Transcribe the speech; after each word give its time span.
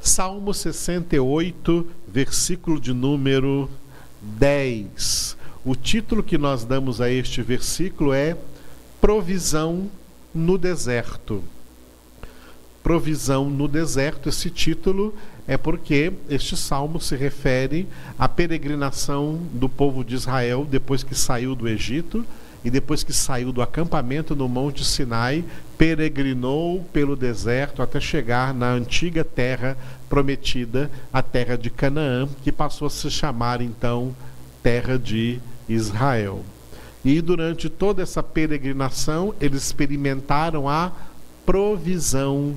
Salmo 0.00 0.54
68, 0.54 1.86
versículo 2.08 2.80
de 2.80 2.94
número 2.94 3.68
10. 4.22 5.36
O 5.62 5.76
título 5.76 6.22
que 6.22 6.38
nós 6.38 6.64
damos 6.64 7.02
a 7.02 7.10
este 7.10 7.42
versículo 7.42 8.14
é 8.14 8.34
Provisão 8.98 9.90
no 10.34 10.56
Deserto. 10.56 11.44
Provisão 12.82 13.50
no 13.50 13.68
Deserto, 13.68 14.30
esse 14.30 14.48
título 14.48 15.14
é 15.46 15.58
porque 15.58 16.12
este 16.30 16.56
salmo 16.56 16.98
se 16.98 17.14
refere 17.14 17.86
à 18.18 18.26
peregrinação 18.26 19.38
do 19.52 19.68
povo 19.68 20.02
de 20.02 20.14
Israel 20.14 20.66
depois 20.68 21.02
que 21.02 21.14
saiu 21.14 21.54
do 21.54 21.68
Egito 21.68 22.24
e 22.64 22.70
depois 22.70 23.02
que 23.02 23.12
saiu 23.12 23.52
do 23.52 23.62
acampamento 23.62 24.36
no 24.36 24.48
Monte 24.48 24.84
Sinai, 24.84 25.44
peregrinou 25.78 26.84
pelo 26.92 27.16
deserto 27.16 27.82
até 27.82 27.98
chegar 27.98 28.52
na 28.52 28.72
antiga 28.72 29.24
terra 29.24 29.76
prometida, 30.08 30.90
a 31.12 31.22
terra 31.22 31.56
de 31.56 31.70
Canaã, 31.70 32.28
que 32.42 32.52
passou 32.52 32.86
a 32.86 32.90
se 32.90 33.10
chamar 33.10 33.62
então 33.62 34.14
terra 34.62 34.98
de 34.98 35.40
Israel. 35.68 36.44
E 37.02 37.20
durante 37.22 37.70
toda 37.70 38.02
essa 38.02 38.22
peregrinação, 38.22 39.34
eles 39.40 39.62
experimentaram 39.64 40.68
a 40.68 40.92
provisão 41.46 42.54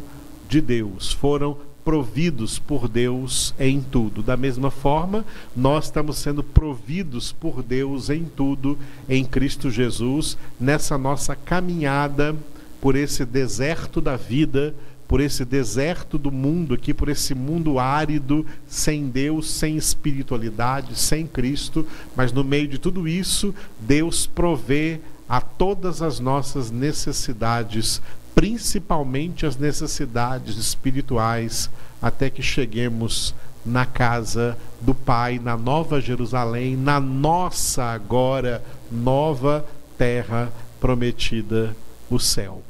de 0.50 0.60
Deus, 0.60 1.14
foram 1.14 1.58
providos 1.84 2.60
por 2.60 2.88
Deus 2.88 3.54
em 3.60 3.82
tudo. 3.82 4.24
Da 4.24 4.38
mesma 4.38 4.72
forma, 4.72 5.26
nós 5.56 5.86
estamos 5.86 6.18
sendo 6.18 6.44
providos 6.44 7.32
por 7.32 7.62
Deus 7.62 8.10
em 8.10 8.24
tudo 8.24 8.78
em 9.08 9.26
Cristo 9.26 9.70
Jesus, 9.70 10.38
nessa 10.60 10.98
nossa 10.98 11.36
caminhada 11.36 12.36
por 12.80 12.96
esse 12.96 13.26
deserto 13.26 14.02
da 14.02 14.16
vida, 14.16 14.74
por 15.08 15.22
esse 15.22 15.46
deserto 15.46 16.18
do 16.18 16.32
mundo 16.32 16.74
aqui, 16.74 16.94
por 16.94 17.10
esse 17.10 17.36
mundo 17.36 17.78
árido, 17.78 18.46
sem 18.68 19.08
Deus, 19.08 19.50
sem 19.50 19.78
espiritualidade, 19.78 20.98
sem 20.98 21.28
Cristo, 21.28 21.86
mas 22.16 22.32
no 22.32 22.44
meio 22.44 22.68
de 22.68 22.78
tudo 22.78 23.08
isso, 23.08 23.54
Deus 23.80 24.26
provê 24.26 25.00
a 25.28 25.40
todas 25.40 26.02
as 26.02 26.20
nossas 26.20 26.72
necessidades 26.72 28.02
principalmente 28.36 29.46
as 29.46 29.58
necessidades 29.58 30.58
espirituais, 30.58 31.70
até 32.02 32.30
que 32.30 32.42
cheguemos 32.42 33.34
na 33.66 33.86
casa 33.86 34.58
do 34.82 34.94
Pai, 34.94 35.40
na 35.40 35.56
Nova 35.56 36.02
Jerusalém, 36.02 36.76
na 36.76 37.00
nossa 37.00 37.84
agora 37.86 38.64
nova 38.92 39.66
terra 39.98 40.52
prometida, 40.80 41.76
o 42.10 42.20
céu. 42.20 42.62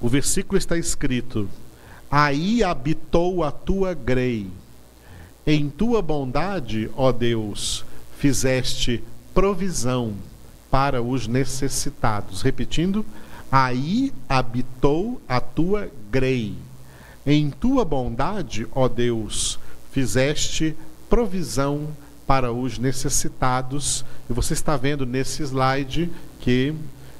O 0.00 0.08
versículo 0.08 0.56
está 0.56 0.76
escrito: 0.76 1.48
Aí 2.10 2.62
habitou 2.62 3.44
a 3.44 3.50
tua 3.50 3.94
grei. 3.94 4.48
Em 5.46 5.68
tua 5.68 6.02
bondade, 6.02 6.90
ó 6.96 7.12
Deus, 7.12 7.84
fizeste 8.18 9.02
provisão 9.32 10.14
para 10.70 11.00
os 11.00 11.28
necessitados. 11.28 12.42
Repetindo, 12.42 13.04
Aí 13.50 14.12
habitou 14.28 15.20
a 15.28 15.40
tua 15.40 15.90
grei. 16.10 16.54
Em 17.24 17.50
tua 17.50 17.84
bondade, 17.84 18.66
ó 18.72 18.88
Deus, 18.88 19.58
fizeste 19.90 20.76
provisão 21.08 21.88
para 22.26 22.52
os 22.52 22.78
necessitados. 22.78 24.04
E 24.28 24.32
você 24.32 24.52
está 24.52 24.76
vendo 24.76 25.06
nesse 25.06 25.42
slide 25.42 26.10
que 26.40 26.74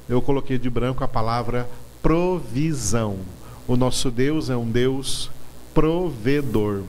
eu 0.07 0.21
coloquei 0.21 0.57
de 0.57 0.69
branco 0.69 1.03
a 1.03 1.07
palavra 1.07 1.67
provisão. 2.01 3.17
O 3.67 3.75
nosso 3.75 4.09
Deus 4.09 4.49
é 4.49 4.55
um 4.55 4.69
Deus 4.69 5.29
provedor. 5.73 6.83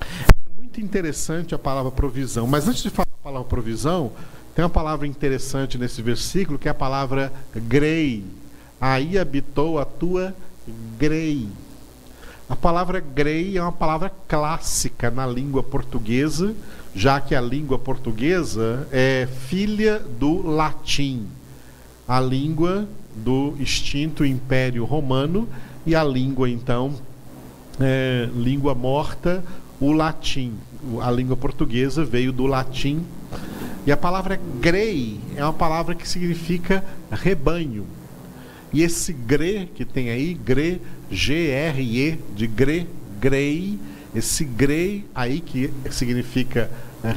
É 0.00 0.56
muito 0.56 0.80
interessante 0.80 1.54
a 1.54 1.58
palavra 1.58 1.90
provisão, 1.90 2.46
mas 2.46 2.66
antes 2.66 2.82
de 2.82 2.90
falar 2.90 3.08
a 3.20 3.24
palavra 3.24 3.48
provisão, 3.48 4.12
tem 4.56 4.64
uma 4.64 4.70
palavra 4.70 5.06
interessante 5.06 5.76
nesse 5.76 6.00
versículo 6.00 6.58
que 6.58 6.66
é 6.66 6.70
a 6.70 6.74
palavra 6.74 7.30
grei. 7.54 8.24
Aí 8.80 9.18
habitou 9.18 9.78
a 9.78 9.84
tua 9.84 10.34
grei. 10.98 11.46
A 12.48 12.56
palavra 12.56 12.98
grei 12.98 13.58
é 13.58 13.62
uma 13.62 13.70
palavra 13.70 14.10
clássica 14.26 15.10
na 15.10 15.26
língua 15.26 15.62
portuguesa, 15.62 16.54
já 16.94 17.20
que 17.20 17.34
a 17.34 17.40
língua 17.40 17.78
portuguesa 17.78 18.88
é 18.90 19.28
filha 19.46 19.98
do 19.98 20.40
latim, 20.40 21.26
a 22.08 22.18
língua 22.18 22.88
do 23.14 23.54
extinto 23.60 24.24
Império 24.24 24.86
Romano 24.86 25.46
e 25.84 25.94
a 25.94 26.02
língua 26.02 26.48
então 26.48 26.94
é, 27.78 28.26
língua 28.34 28.74
morta, 28.74 29.44
o 29.80 29.92
latim. 29.92 30.54
A 31.02 31.10
língua 31.10 31.36
portuguesa 31.36 32.04
veio 32.04 32.32
do 32.32 32.46
latim 32.46 33.04
e 33.86 33.92
a 33.92 33.96
palavra 33.96 34.38
grei 34.60 35.20
é 35.36 35.44
uma 35.44 35.52
palavra 35.52 35.94
que 35.94 36.08
significa 36.08 36.84
rebanho. 37.10 37.86
E 38.72 38.82
esse 38.82 39.12
gre 39.12 39.70
que 39.74 39.84
tem 39.84 40.10
aí, 40.10 40.34
gre, 40.34 40.82
G-R-E, 41.08 42.18
de 42.34 42.46
gre, 42.48 42.88
grei, 43.20 43.78
esse 44.12 44.44
grei 44.44 45.04
aí 45.14 45.40
que 45.40 45.72
significa 45.90 46.68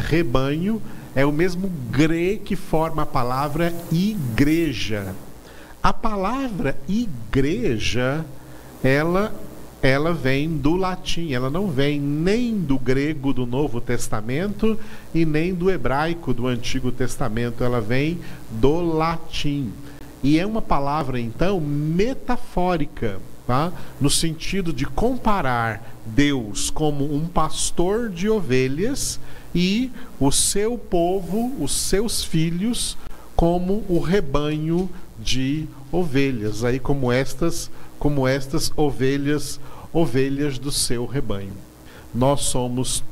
rebanho, 0.07 0.79
é 1.15 1.25
o 1.25 1.31
mesmo 1.31 1.71
gre 1.89 2.37
que 2.37 2.55
forma 2.55 3.01
a 3.01 3.05
palavra 3.05 3.73
igreja. 3.91 5.15
A 5.81 5.91
palavra 5.91 6.77
igreja, 6.87 8.23
ela 8.83 9.33
ela 9.81 10.13
vem 10.13 10.57
do 10.57 10.75
latim, 10.75 11.31
ela 11.31 11.49
não 11.49 11.67
vem 11.67 11.99
nem 11.99 12.57
do 12.57 12.77
grego 12.77 13.33
do 13.33 13.45
Novo 13.45 13.79
Testamento 13.79 14.77
e 15.13 15.25
nem 15.25 15.53
do 15.53 15.71
hebraico 15.71 16.33
do 16.33 16.47
Antigo 16.47 16.91
Testamento, 16.91 17.63
ela 17.63 17.79
vem 17.79 18.19
do 18.49 18.81
latim. 18.81 19.71
E 20.21 20.37
é 20.37 20.45
uma 20.45 20.61
palavra, 20.61 21.19
então, 21.19 21.61
metafórica, 21.61 23.19
tá? 23.47 23.71
no 24.01 24.09
sentido 24.09 24.73
de 24.73 24.85
comparar 24.85 25.81
Deus 26.05 26.69
como 26.69 27.15
um 27.15 27.25
pastor 27.25 28.09
de 28.09 28.29
ovelhas 28.29 29.17
e 29.55 29.89
o 30.19 30.29
seu 30.29 30.77
povo, 30.77 31.53
os 31.59 31.71
seus 31.71 32.21
filhos, 32.21 32.97
como 33.33 33.85
o 33.87 33.99
rebanho 33.99 34.89
de 35.17 35.67
ovelhas, 35.91 36.65
aí 36.65 36.79
como 36.79 37.11
estas, 37.11 37.71
como 37.99 38.27
estas 38.27 38.71
ovelhas 38.75 39.59
ovelhas 39.91 40.57
do 40.57 40.71
seu 40.71 41.05
rebanho. 41.05 41.53
Nós 42.13 42.41
somos 42.41 43.03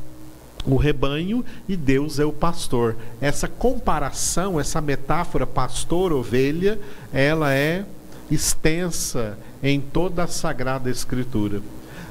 o 0.65 0.75
rebanho 0.75 1.45
e 1.67 1.75
Deus 1.75 2.19
é 2.19 2.25
o 2.25 2.31
pastor. 2.31 2.95
Essa 3.21 3.47
comparação, 3.47 4.59
essa 4.59 4.81
metáfora 4.81 5.45
pastor-ovelha, 5.45 6.79
ela 7.13 7.53
é 7.53 7.85
extensa 8.29 9.37
em 9.63 9.79
toda 9.79 10.23
a 10.23 10.27
Sagrada 10.27 10.89
Escritura. 10.89 11.61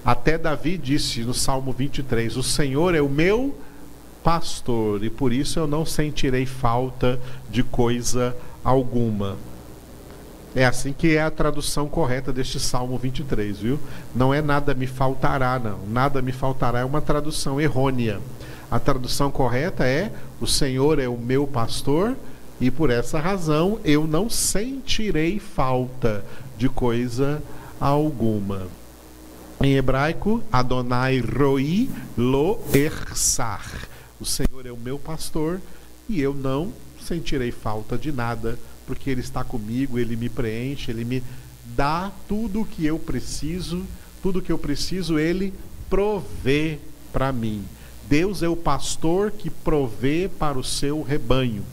Até 0.05 0.39
Davi 0.39 0.79
disse 0.79 1.23
no 1.23 1.35
Salmo 1.35 1.73
23: 1.73 2.37
O 2.37 2.43
Senhor 2.43 2.95
é 2.95 3.03
o 3.03 3.09
meu 3.09 3.57
pastor 4.23 5.05
e 5.05 5.11
por 5.11 5.33
isso 5.33 5.59
eu 5.59 5.67
não 5.67 5.85
sentirei 5.85 6.47
falta 6.47 7.21
de 7.51 7.63
coisa 7.63 8.35
alguma. 8.65 9.37
É 10.57 10.65
assim 10.65 10.91
que 10.91 11.15
é 11.15 11.23
a 11.23 11.31
tradução 11.31 11.87
correta 11.87 12.33
deste 12.33 12.59
Salmo 12.59 12.97
23, 12.97 13.59
viu? 13.59 13.79
Não 14.15 14.33
é 14.33 14.41
nada 14.41 14.73
me 14.73 14.87
faltará, 14.87 15.59
não. 15.59 15.81
Nada 15.87 16.23
me 16.23 16.33
faltará 16.33 16.79
é 16.79 16.85
uma 16.85 17.03
tradução 17.03 17.61
errônea. 17.61 18.21
A 18.71 18.79
tradução 18.79 19.31
correta 19.31 19.85
é: 19.85 20.11
O 20.41 20.47
Senhor 20.47 20.99
é 20.99 21.07
o 21.07 21.19
meu 21.19 21.47
pastor 21.47 22.17
e 22.59 22.71
por 22.71 22.89
essa 22.89 23.21
razão 23.21 23.79
eu 23.85 24.07
não 24.07 24.31
sentirei 24.31 25.39
falta 25.39 26.25
de 26.57 26.71
coisa 26.71 27.43
alguma. 27.79 28.63
Em 29.61 29.75
hebraico, 29.75 30.43
Adonai 30.51 31.21
roi 31.21 31.91
lo 32.17 32.59
ersar. 32.73 33.87
O 34.19 34.25
Senhor 34.25 34.65
é 34.65 34.73
o 34.73 34.77
meu 34.79 34.99
pastor 34.99 35.61
e 36.09 36.19
eu 36.19 36.33
não 36.33 36.73
sentirei 36.99 37.53
falta 37.53 37.99
de 37.99 38.11
nada 38.11 38.59
porque 38.87 39.11
Ele 39.11 39.21
está 39.21 39.43
comigo, 39.43 39.99
Ele 39.99 40.17
me 40.17 40.29
preenche, 40.29 40.91
Ele 40.91 41.05
me 41.05 41.23
dá 41.77 42.13
tudo 42.29 42.63
o 42.63 42.67
que 42.67 42.87
eu 42.87 42.99
preciso, 42.99 43.85
tudo 44.23 44.39
o 44.39 44.43
que 44.43 44.53
eu 44.53 44.59
preciso, 44.59 45.19
Ele 45.19 45.53
provê 45.91 46.79
para 47.13 47.33
mim. 47.33 47.65
Deus 48.09 48.43
é 48.43 48.49
o 48.49 48.57
pastor 48.57 49.33
que 49.33 49.51
provê 49.51 50.31
para 50.39 50.59
o 50.59 50.65
seu 50.65 51.03
rebanho. 51.03 51.65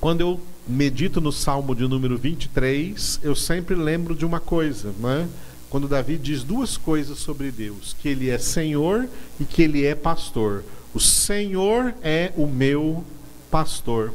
Quando 0.00 0.22
eu 0.22 0.40
medito 0.66 1.20
no 1.20 1.30
Salmo 1.32 1.74
de 1.74 1.86
número 1.86 2.16
23, 2.16 3.20
eu 3.22 3.34
sempre 3.34 3.74
lembro 3.74 4.14
de 4.14 4.24
uma 4.24 4.40
coisa, 4.40 4.94
né? 4.98 5.28
Quando 5.68 5.86
Davi 5.86 6.16
diz 6.16 6.42
duas 6.42 6.76
coisas 6.76 7.18
sobre 7.18 7.50
Deus: 7.50 7.94
que 8.00 8.08
ele 8.08 8.30
é 8.30 8.38
Senhor 8.38 9.08
e 9.38 9.44
que 9.44 9.62
ele 9.62 9.84
é 9.84 9.94
pastor. 9.94 10.64
O 10.94 10.98
Senhor 10.98 11.94
é 12.02 12.32
o 12.36 12.46
meu 12.46 13.04
pastor. 13.50 14.12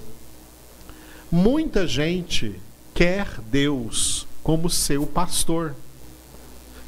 Muita 1.31 1.87
gente 1.87 2.55
quer 2.93 3.27
Deus 3.51 4.27
como 4.43 4.69
seu 4.69 5.05
pastor. 5.05 5.75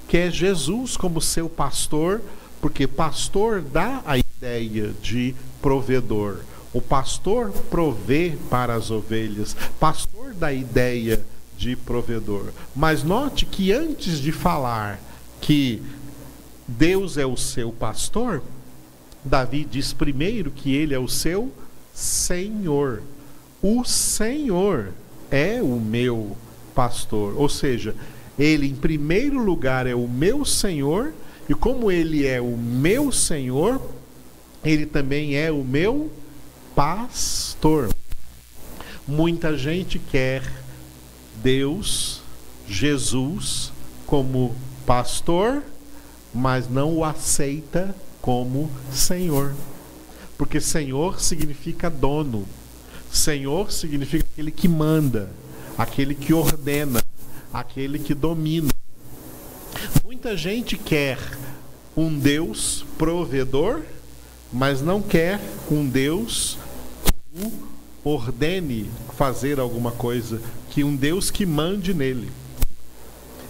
quer 0.07 0.31
Jesus 0.31 0.95
como 0.95 1.19
seu 1.19 1.49
pastor, 1.49 2.21
porque 2.61 2.87
pastor 2.87 3.61
dá 3.61 4.01
a 4.05 4.17
ideia 4.17 4.93
de 5.01 5.35
provedor. 5.61 6.39
O 6.73 6.81
pastor 6.81 7.51
provê 7.69 8.37
para 8.49 8.75
as 8.75 8.91
ovelhas, 8.91 9.55
pastor 9.79 10.33
dá 10.33 10.47
a 10.47 10.53
ideia 10.53 11.21
de 11.57 11.75
provedor. 11.75 12.51
Mas 12.75 13.03
note 13.03 13.45
que 13.45 13.71
antes 13.71 14.19
de 14.19 14.31
falar 14.31 14.99
que 15.41 15.81
Deus 16.67 17.17
é 17.17 17.25
o 17.25 17.35
seu 17.35 17.71
pastor, 17.71 18.43
Davi 19.25 19.65
diz 19.65 19.91
primeiro 19.91 20.51
que 20.51 20.73
ele 20.75 20.93
é 20.93 20.99
o 20.99 21.07
seu 21.07 21.51
Senhor. 21.93 23.01
O 23.69 23.83
Senhor 23.83 24.93
é 25.29 25.61
o 25.61 25.77
meu 25.77 26.37
pastor. 26.73 27.35
Ou 27.35 27.49
seja, 27.49 27.93
ele 28.39 28.65
em 28.65 28.73
primeiro 28.73 29.43
lugar 29.43 29.85
é 29.85 29.93
o 29.93 30.07
meu 30.07 30.45
Senhor, 30.45 31.13
e 31.49 31.53
como 31.53 31.91
ele 31.91 32.25
é 32.25 32.39
o 32.39 32.55
meu 32.55 33.11
Senhor, 33.11 33.81
ele 34.63 34.85
também 34.85 35.35
é 35.35 35.51
o 35.51 35.65
meu 35.65 36.09
pastor. 36.73 37.89
Muita 39.05 39.57
gente 39.57 39.99
quer 39.99 40.49
Deus, 41.43 42.21
Jesus, 42.69 43.73
como 44.05 44.55
pastor, 44.85 45.61
mas 46.33 46.69
não 46.69 46.95
o 46.95 47.03
aceita 47.03 47.93
como 48.21 48.71
Senhor. 48.93 49.53
Porque 50.37 50.61
Senhor 50.61 51.19
significa 51.19 51.89
dono. 51.89 52.47
Senhor 53.17 53.71
significa 53.71 54.25
aquele 54.31 54.51
que 54.51 54.67
manda, 54.67 55.29
aquele 55.77 56.15
que 56.15 56.33
ordena, 56.33 57.01
aquele 57.51 57.99
que 57.99 58.13
domina. 58.13 58.69
Muita 60.05 60.37
gente 60.37 60.77
quer 60.77 61.17
um 61.95 62.17
Deus 62.17 62.85
provedor, 62.97 63.81
mas 64.53 64.81
não 64.81 65.01
quer 65.01 65.39
um 65.69 65.87
Deus 65.87 66.57
que 67.03 67.45
o 68.03 68.09
ordene 68.09 68.89
fazer 69.17 69.59
alguma 69.59 69.91
coisa, 69.91 70.41
que 70.69 70.83
um 70.83 70.95
Deus 70.95 71.31
que 71.31 71.45
mande 71.45 71.93
nele. 71.93 72.31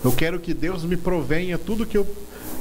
Eu 0.04 0.12
quero 0.12 0.40
que 0.40 0.54
Deus 0.54 0.84
me 0.84 0.96
provenha 0.96 1.58
tudo 1.58 1.86
que 1.86 1.98
eu 1.98 2.08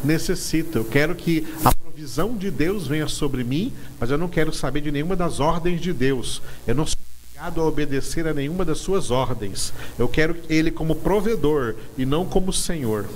necessito. 0.02 0.78
Eu 0.78 0.84
quero 0.84 1.14
que 1.14 1.46
a 1.64 1.72
provisão 1.96 2.36
de 2.36 2.50
Deus 2.50 2.86
venha 2.86 3.08
sobre 3.08 3.42
mim, 3.42 3.72
mas 3.98 4.10
eu 4.10 4.18
não 4.18 4.28
quero 4.28 4.52
saber 4.52 4.82
de 4.82 4.92
nenhuma 4.92 5.16
das 5.16 5.40
ordens 5.40 5.80
de 5.80 5.94
Deus. 5.94 6.42
Eu 6.66 6.74
não 6.74 6.86
sou 6.86 6.98
obrigado 7.24 7.58
a 7.58 7.64
obedecer 7.64 8.26
a 8.26 8.34
nenhuma 8.34 8.66
das 8.66 8.76
suas 8.76 9.10
ordens. 9.10 9.72
Eu 9.98 10.06
quero 10.06 10.36
ele 10.50 10.70
como 10.70 10.94
provedor 10.94 11.74
e 11.96 12.04
não 12.04 12.26
como 12.26 12.52
senhor. 12.52 13.06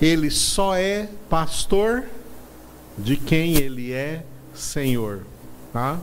Ele 0.00 0.30
só 0.30 0.74
é 0.76 1.10
pastor 1.28 2.04
de 2.96 3.18
quem 3.18 3.56
ele 3.56 3.92
é 3.92 4.24
senhor, 4.54 5.20
tá? 5.74 6.00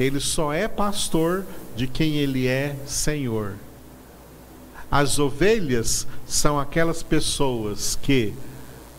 Ele 0.00 0.18
só 0.18 0.52
é 0.52 0.66
pastor 0.66 1.46
de 1.76 1.86
quem 1.86 2.16
ele 2.16 2.48
é 2.48 2.74
senhor. 2.86 3.54
As 4.90 5.20
ovelhas 5.20 6.08
são 6.26 6.58
aquelas 6.58 7.04
pessoas 7.04 7.96
que 8.02 8.34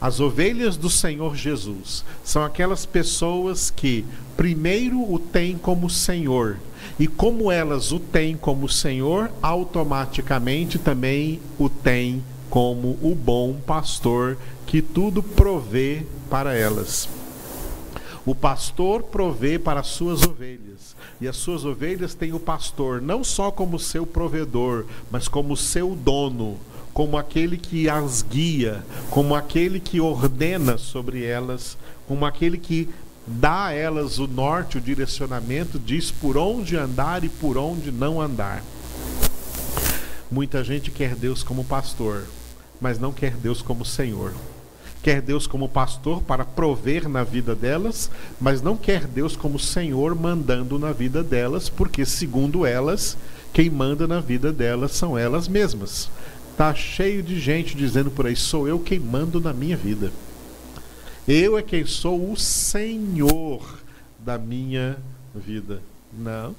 as 0.01 0.19
ovelhas 0.19 0.77
do 0.77 0.89
Senhor 0.89 1.35
Jesus 1.35 2.03
são 2.23 2.43
aquelas 2.43 2.87
pessoas 2.87 3.69
que 3.69 4.03
primeiro 4.35 4.99
o 4.99 5.19
têm 5.19 5.55
como 5.55 5.91
Senhor. 5.91 6.57
E 6.99 7.07
como 7.07 7.51
elas 7.51 7.91
o 7.91 7.99
têm 7.99 8.35
como 8.35 8.67
Senhor, 8.67 9.29
automaticamente 9.43 10.79
também 10.79 11.39
o 11.59 11.69
têm 11.69 12.23
como 12.49 12.97
o 12.99 13.13
bom 13.13 13.53
pastor 13.53 14.39
que 14.65 14.81
tudo 14.81 15.21
provê 15.21 16.03
para 16.31 16.55
elas. 16.55 17.07
O 18.25 18.33
pastor 18.33 19.03
provê 19.03 19.59
para 19.59 19.81
as 19.81 19.87
suas 19.87 20.23
ovelhas, 20.23 20.95
e 21.19 21.27
as 21.27 21.35
suas 21.35 21.63
ovelhas 21.63 22.15
têm 22.15 22.33
o 22.33 22.39
pastor 22.39 23.01
não 23.01 23.23
só 23.23 23.51
como 23.51 23.77
seu 23.77 24.05
provedor, 24.05 24.85
mas 25.11 25.27
como 25.27 25.55
seu 25.55 25.95
dono 25.95 26.57
como 26.93 27.17
aquele 27.17 27.57
que 27.57 27.89
as 27.89 28.21
guia, 28.21 28.83
como 29.09 29.35
aquele 29.35 29.79
que 29.79 29.99
ordena 29.99 30.77
sobre 30.77 31.23
elas, 31.23 31.77
como 32.07 32.25
aquele 32.25 32.57
que 32.57 32.89
dá 33.25 33.67
a 33.67 33.73
elas 33.73 34.19
o 34.19 34.27
norte, 34.27 34.77
o 34.77 34.81
direcionamento, 34.81 35.79
diz 35.79 36.11
por 36.11 36.37
onde 36.37 36.75
andar 36.75 37.23
e 37.23 37.29
por 37.29 37.57
onde 37.57 37.91
não 37.91 38.19
andar. 38.19 38.63
Muita 40.29 40.63
gente 40.63 40.91
quer 40.91 41.15
Deus 41.15 41.43
como 41.43 41.63
pastor, 41.63 42.23
mas 42.79 42.99
não 42.99 43.11
quer 43.11 43.33
Deus 43.35 43.61
como 43.61 43.85
Senhor. 43.85 44.33
Quer 45.03 45.21
Deus 45.21 45.47
como 45.47 45.67
pastor 45.67 46.21
para 46.21 46.45
prover 46.45 47.09
na 47.09 47.23
vida 47.23 47.55
delas, 47.55 48.09
mas 48.39 48.61
não 48.61 48.77
quer 48.77 49.07
Deus 49.07 49.35
como 49.35 49.57
Senhor 49.57 50.13
mandando 50.13 50.77
na 50.77 50.91
vida 50.91 51.23
delas, 51.23 51.69
porque, 51.69 52.05
segundo 52.05 52.65
elas, 52.65 53.17
quem 53.51 53.69
manda 53.69 54.07
na 54.07 54.19
vida 54.19 54.51
delas 54.53 54.91
são 54.91 55.17
elas 55.17 55.47
mesmas. 55.47 56.09
Tá 56.57 56.73
cheio 56.73 57.23
de 57.23 57.39
gente 57.39 57.75
dizendo 57.75 58.11
por 58.11 58.25
aí: 58.25 58.35
sou 58.35 58.67
eu 58.67 58.79
quem 58.79 58.99
mando 58.99 59.39
na 59.39 59.53
minha 59.53 59.77
vida. 59.77 60.11
Eu 61.27 61.57
é 61.57 61.61
quem 61.61 61.85
sou 61.85 62.31
o 62.31 62.37
Senhor 62.37 63.79
da 64.19 64.37
minha 64.37 64.97
vida. 65.35 65.81
Não. 66.11 66.55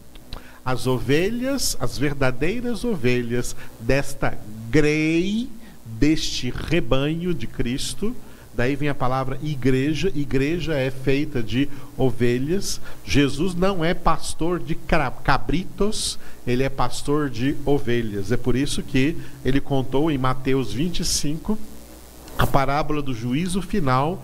As 0.65 0.87
ovelhas, 0.87 1.77
as 1.81 1.99
verdadeiras 1.99 2.85
ovelhas 2.85 3.57
desta 3.81 4.39
grei, 4.71 5.49
deste 5.85 6.51
rebanho 6.51 7.35
de 7.35 7.47
Cristo, 7.47 8.15
Daí 8.55 8.77
vem 8.77 8.89
a 8.89 8.95
palavra 8.95 9.39
igreja. 9.43 10.13
Igreja 10.15 10.75
é 10.75 10.91
feita 10.91 11.43
de 11.43 11.69
ovelhas. 11.97 12.81
Jesus 13.05 13.55
não 13.55 13.85
é 13.85 13.95
pastor 13.95 14.61
de 14.61 14.75
cabritos, 15.25 16.19
ele 16.47 16.63
é 16.63 16.69
pastor 16.69 17.31
de 17.31 17.57
ovelhas. 17.65 18.31
É 18.31 18.37
por 18.37 18.55
isso 18.55 18.83
que 18.83 19.17
ele 19.45 19.61
contou 19.61 20.11
em 20.11 20.19
Mateus 20.19 20.73
25 20.73 21.59
a 22.39 22.47
parábola 22.47 23.03
do 23.03 23.15
juízo 23.15 23.63
final, 23.63 24.23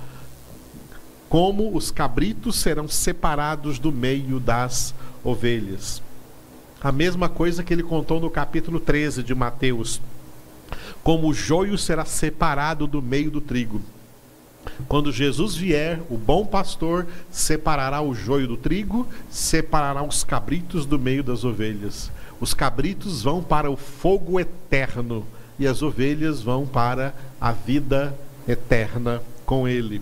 como 1.28 1.76
os 1.76 1.90
cabritos 1.90 2.56
serão 2.56 2.88
separados 2.88 3.78
do 3.78 3.92
meio 3.92 4.40
das 4.40 4.94
ovelhas. 5.22 6.02
A 6.80 6.90
mesma 6.90 7.28
coisa 7.28 7.62
que 7.62 7.72
ele 7.72 7.82
contou 7.82 8.20
no 8.20 8.30
capítulo 8.30 8.80
13 8.80 9.22
de 9.22 9.34
Mateus, 9.34 10.00
como 11.02 11.28
o 11.28 11.34
joio 11.34 11.76
será 11.76 12.04
separado 12.04 12.86
do 12.86 13.02
meio 13.02 13.30
do 13.30 13.40
trigo. 13.40 13.82
Quando 14.86 15.12
Jesus 15.12 15.54
vier, 15.54 16.00
o 16.08 16.16
bom 16.16 16.46
pastor 16.46 17.06
separará 17.30 18.00
o 18.00 18.14
joio 18.14 18.46
do 18.46 18.56
trigo, 18.56 19.06
separará 19.30 20.02
os 20.02 20.24
cabritos 20.24 20.86
do 20.86 20.98
meio 20.98 21.22
das 21.22 21.44
ovelhas. 21.44 22.10
Os 22.40 22.54
cabritos 22.54 23.22
vão 23.22 23.42
para 23.42 23.70
o 23.70 23.76
fogo 23.76 24.38
eterno 24.38 25.26
e 25.58 25.66
as 25.66 25.82
ovelhas 25.82 26.40
vão 26.40 26.66
para 26.66 27.14
a 27.40 27.52
vida 27.52 28.16
eterna 28.46 29.22
com 29.44 29.66
ele. 29.66 30.00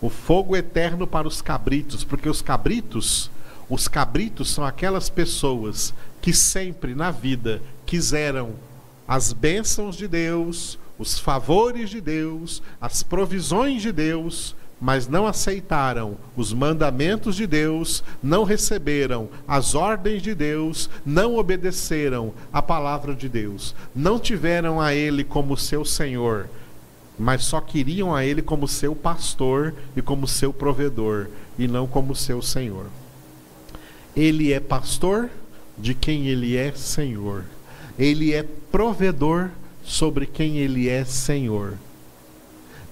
O 0.00 0.08
fogo 0.08 0.56
eterno 0.56 1.06
para 1.06 1.26
os 1.26 1.42
cabritos, 1.42 2.04
porque 2.04 2.28
os 2.28 2.42
cabritos, 2.42 3.30
os 3.68 3.88
cabritos 3.88 4.50
são 4.50 4.64
aquelas 4.64 5.08
pessoas 5.08 5.92
que 6.20 6.32
sempre 6.32 6.94
na 6.94 7.10
vida 7.10 7.60
quiseram 7.84 8.52
as 9.06 9.32
bênçãos 9.32 9.96
de 9.96 10.06
Deus, 10.06 10.78
os 10.98 11.18
favores 11.18 11.90
de 11.90 12.00
Deus, 12.00 12.62
as 12.80 13.02
provisões 13.02 13.82
de 13.82 13.92
Deus, 13.92 14.54
mas 14.80 15.08
não 15.08 15.26
aceitaram 15.26 16.16
os 16.36 16.52
mandamentos 16.52 17.34
de 17.34 17.46
Deus, 17.46 18.04
não 18.22 18.44
receberam 18.44 19.28
as 19.46 19.74
ordens 19.74 20.22
de 20.22 20.34
Deus, 20.34 20.88
não 21.04 21.36
obedeceram 21.36 22.32
a 22.52 22.62
palavra 22.62 23.14
de 23.14 23.28
Deus, 23.28 23.74
não 23.94 24.18
tiveram 24.18 24.80
a 24.80 24.94
Ele 24.94 25.24
como 25.24 25.56
seu 25.56 25.84
Senhor, 25.84 26.48
mas 27.18 27.44
só 27.44 27.60
queriam 27.60 28.14
a 28.14 28.24
Ele 28.24 28.40
como 28.40 28.68
seu 28.68 28.94
pastor 28.94 29.74
e 29.96 30.02
como 30.02 30.28
seu 30.28 30.52
provedor, 30.52 31.28
e 31.58 31.66
não 31.66 31.86
como 31.86 32.14
seu 32.14 32.40
Senhor. 32.40 32.86
Ele 34.16 34.52
é 34.52 34.60
pastor 34.60 35.28
de 35.76 35.92
quem 35.94 36.28
Ele 36.28 36.56
é 36.56 36.72
Senhor, 36.72 37.44
Ele 37.98 38.32
é 38.32 38.44
provedor 38.70 39.50
sobre 39.88 40.26
quem 40.26 40.58
Ele 40.58 40.86
é 40.88 41.02
Senhor. 41.04 41.78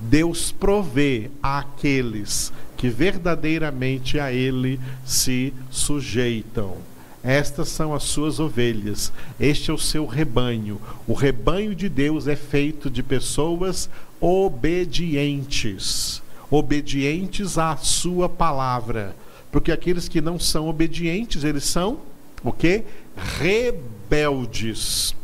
Deus 0.00 0.50
provê 0.50 1.31
àqueles 1.43 2.53
que 2.76 2.88
verdadeiramente 2.88 4.19
a 4.19 4.33
Ele 4.33 4.81
se 5.05 5.53
sujeitam. 5.71 6.79
Estas 7.23 7.69
são 7.69 7.95
as 7.95 8.05
suas 8.05 8.41
ovelhas, 8.41 9.12
este 9.38 9.71
é 9.71 9.75
o 9.75 9.79
seu 9.79 10.07
rebanho. 10.07 10.81
O 11.07 11.12
rebanho 11.12 11.75
de 11.75 11.88
Deus 11.88 12.26
é 12.26 12.37
feito 12.37 12.88
de 12.88 13.03
pessoas 13.03 13.91
obedientes, 14.21 15.43
obedientes 16.50 17.59
à 17.59 17.76
sua 17.76 18.29
palavra. 18.29 19.15
Porque 19.53 19.73
aqueles 19.73 20.09
que 20.09 20.21
não 20.21 20.38
são 20.38 20.69
obedientes, 20.69 21.45
eles 21.45 21.65
são 21.65 21.99
o 22.43 22.53
quê? 22.53 22.85
Rebeldes. 23.38 25.15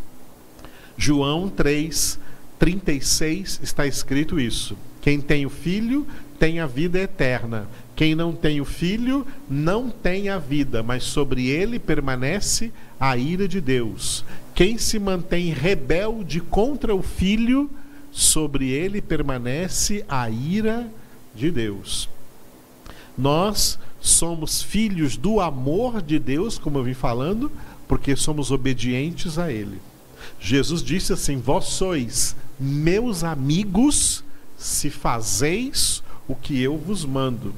João 0.96 1.48
3, 1.48 2.18
36 2.58 3.60
está 3.62 3.86
escrito 3.86 4.38
isso. 4.38 4.76
Quem 5.00 5.20
tem 5.20 5.44
o 5.44 5.50
filho 5.50 6.06
tem 6.38 6.60
a 6.60 6.66
vida 6.66 6.98
eterna. 6.98 7.68
Quem 7.94 8.14
não 8.14 8.32
tem 8.32 8.60
o 8.60 8.64
filho 8.64 9.26
não 9.48 9.90
tem 9.90 10.28
a 10.28 10.38
vida, 10.38 10.82
mas 10.82 11.04
sobre 11.04 11.48
ele 11.48 11.78
permanece 11.78 12.72
a 12.98 13.16
ira 13.16 13.46
de 13.46 13.60
Deus. 13.60 14.24
Quem 14.54 14.78
se 14.78 14.98
mantém 14.98 15.52
rebelde 15.52 16.40
contra 16.40 16.94
o 16.94 17.02
filho, 17.02 17.70
sobre 18.10 18.70
ele 18.70 19.00
permanece 19.00 20.04
a 20.08 20.28
ira 20.28 20.88
de 21.34 21.50
Deus. 21.50 22.08
Nós 23.16 23.78
somos 24.00 24.62
filhos 24.62 25.16
do 25.16 25.40
amor 25.40 26.02
de 26.02 26.18
Deus, 26.18 26.58
como 26.58 26.78
eu 26.78 26.84
vim 26.84 26.94
falando, 26.94 27.50
porque 27.86 28.16
somos 28.16 28.50
obedientes 28.50 29.38
a 29.38 29.50
ele. 29.52 29.78
Jesus 30.42 30.82
disse 30.82 31.12
assim: 31.12 31.38
Vós 31.38 31.66
sois 31.66 32.34
meus 32.58 33.22
amigos 33.22 34.24
se 34.58 34.90
fazeis 34.90 36.02
o 36.26 36.34
que 36.34 36.60
eu 36.60 36.76
vos 36.76 37.04
mando. 37.04 37.54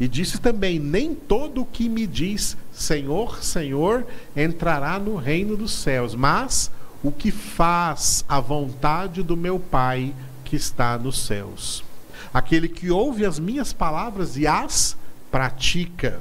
E 0.00 0.08
disse 0.08 0.38
também: 0.38 0.80
Nem 0.80 1.14
todo 1.14 1.62
o 1.62 1.66
que 1.66 1.88
me 1.88 2.08
diz 2.08 2.56
Senhor, 2.72 3.42
Senhor 3.42 4.04
entrará 4.36 4.98
no 4.98 5.14
reino 5.14 5.56
dos 5.56 5.72
céus, 5.72 6.16
mas 6.16 6.72
o 7.04 7.12
que 7.12 7.30
faz 7.30 8.24
a 8.28 8.40
vontade 8.40 9.22
do 9.22 9.36
meu 9.36 9.60
Pai 9.60 10.12
que 10.44 10.56
está 10.56 10.98
nos 10.98 11.20
céus. 11.20 11.84
Aquele 12.32 12.68
que 12.68 12.90
ouve 12.90 13.24
as 13.24 13.38
minhas 13.38 13.72
palavras 13.72 14.36
e 14.36 14.44
as 14.44 14.96
pratica, 15.30 16.20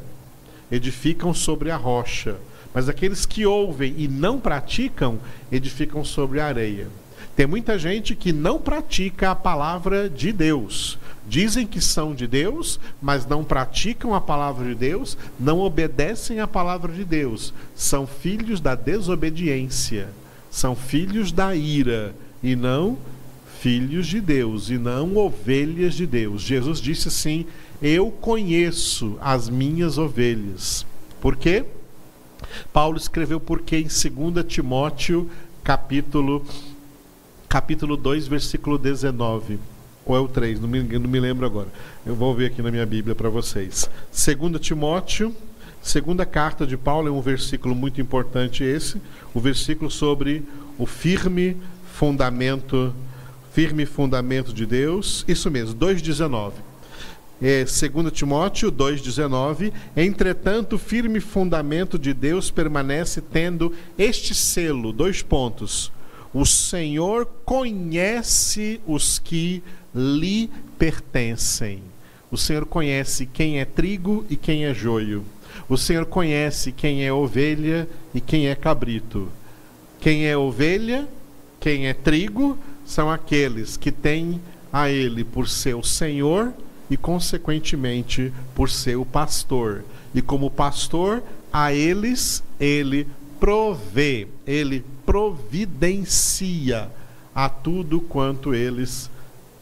edificam 0.72 1.34
sobre 1.34 1.72
a 1.72 1.76
rocha. 1.76 2.38
Mas 2.74 2.90
aqueles 2.90 3.26
que 3.26 3.46
ouvem 3.46 3.94
e 3.98 4.08
não 4.08 4.40
praticam, 4.40 5.20
edificam 5.52 6.04
sobre 6.04 6.40
a 6.40 6.48
areia. 6.48 6.88
Tem 7.36 7.48
muita 7.48 7.80
gente 7.80 8.16
que 8.16 8.32
não 8.32 8.60
pratica 8.60 9.32
a 9.32 9.36
palavra 9.36 10.10
de 10.10 10.32
Deus. 10.32 11.00
Dizem 11.28 11.66
que 11.66 11.82
são 11.82 12.14
de 12.14 12.28
Deus, 12.28 12.80
mas 13.02 13.26
não 13.26 13.44
praticam 13.44 14.14
a 14.14 14.22
palavra 14.22 14.68
de 14.68 14.76
Deus, 14.76 15.18
não 15.40 15.60
obedecem 15.60 16.40
à 16.40 16.48
palavra 16.48 16.92
de 16.92 17.04
Deus. 17.04 17.54
São 17.76 18.06
filhos 18.06 18.60
da 18.60 18.76
desobediência, 18.76 20.10
são 20.52 20.76
filhos 20.76 21.32
da 21.32 21.56
ira 21.56 22.14
e 22.42 22.56
não 22.56 22.98
filhos 23.60 24.08
de 24.08 24.20
Deus 24.20 24.70
e 24.70 24.78
não 24.78 25.16
ovelhas 25.16 25.94
de 25.96 26.06
Deus. 26.06 26.42
Jesus 26.42 26.82
disse 26.82 27.08
assim: 27.08 27.46
Eu 27.82 28.12
conheço 28.12 29.18
as 29.22 29.50
minhas 29.50 29.98
ovelhas. 29.98 30.86
Por 31.22 31.38
quê? 31.38 31.64
Paulo 32.72 32.98
escreveu 32.98 33.40
porque 33.40 33.78
em 33.78 33.84
2 33.84 34.46
Timóteo, 34.48 35.30
capítulo 35.64 36.46
capítulo 37.54 37.96
2, 37.96 38.28
versículo 38.28 38.80
19. 38.80 39.60
Ou 40.08 40.18
é 40.18 40.20
o 40.20 40.28
3, 40.28 40.60
não 40.60 40.68
me, 40.68 40.82
não 40.82 41.08
me 41.08 41.20
lembro 41.20 41.46
agora. 41.46 41.68
Eu 42.04 42.16
vou 42.16 42.34
ver 42.34 42.48
aqui 42.48 42.64
na 42.64 42.72
minha 42.72 42.84
Bíblia 42.84 43.14
para 43.14 43.30
vocês. 43.30 43.88
2 44.12 44.60
Timóteo, 44.60 45.36
segunda 45.80 46.26
carta 46.26 46.66
de 46.66 46.76
Paulo, 46.76 47.08
é 47.08 47.12
um 47.12 47.22
versículo 47.22 47.76
muito 47.76 48.02
importante 48.02 48.64
esse, 48.64 49.00
o 49.36 49.40
versículo 49.40 49.92
sobre 49.92 50.44
o 50.80 50.88
firme 50.88 51.56
fundamento, 51.94 52.92
firme 53.54 53.86
fundamento 53.86 54.52
de 54.52 54.66
Deus. 54.66 55.24
Isso 55.28 55.52
mesmo, 55.52 55.80
2,19. 55.80 56.54
É, 57.44 57.66
2 57.66 58.12
Timóteo 58.12 58.72
2,19: 58.72 59.72
Entretanto, 59.96 60.80
firme 60.80 61.20
fundamento 61.20 62.00
de 62.00 62.14
Deus 62.14 62.50
permanece 62.50 63.22
tendo 63.22 63.74
este 63.98 64.34
selo, 64.34 64.92
dois 64.92 65.22
pontos 65.22 65.92
o 66.34 66.46
Senhor 66.46 67.28
conhece 67.46 68.82
os 68.88 69.20
que 69.20 69.62
lhe 69.94 70.50
pertencem. 70.80 71.84
O 72.32 72.38
Senhor 72.38 72.66
conhece 72.66 73.28
quem 73.28 73.60
é 73.60 73.66
trigo 73.66 74.26
e 74.30 74.36
quem 74.36 74.66
é 74.66 74.74
joio. 74.74 75.24
O 75.70 75.78
Senhor 75.78 76.06
conhece 76.08 76.72
quem 76.72 77.06
é 77.06 77.14
ovelha 77.14 77.88
e 78.16 78.20
quem 78.20 78.48
é 78.48 78.56
cabrito. 78.56 79.30
Quem 80.02 80.26
é 80.26 80.36
ovelha, 80.36 81.08
quem 81.60 81.88
é 81.88 81.94
trigo, 81.94 82.58
são 82.84 83.12
aqueles 83.12 83.78
que 83.78 83.92
têm 83.92 84.42
a 84.72 84.90
Ele 84.90 85.24
por 85.24 85.48
seu 85.48 85.84
Senhor 85.84 86.52
e, 86.90 86.98
consequentemente, 86.98 88.34
por 88.56 88.70
seu 88.70 89.06
pastor. 89.06 89.84
E 90.14 90.22
como 90.22 90.50
pastor, 90.50 91.24
a 91.52 91.74
eles 91.74 92.44
ele 92.60 93.08
provê, 93.40 94.28
ele 94.46 94.84
providencia 95.06 96.90
a 97.34 97.50
tudo 97.50 98.00
quanto 98.00 98.54
eles 98.54 99.10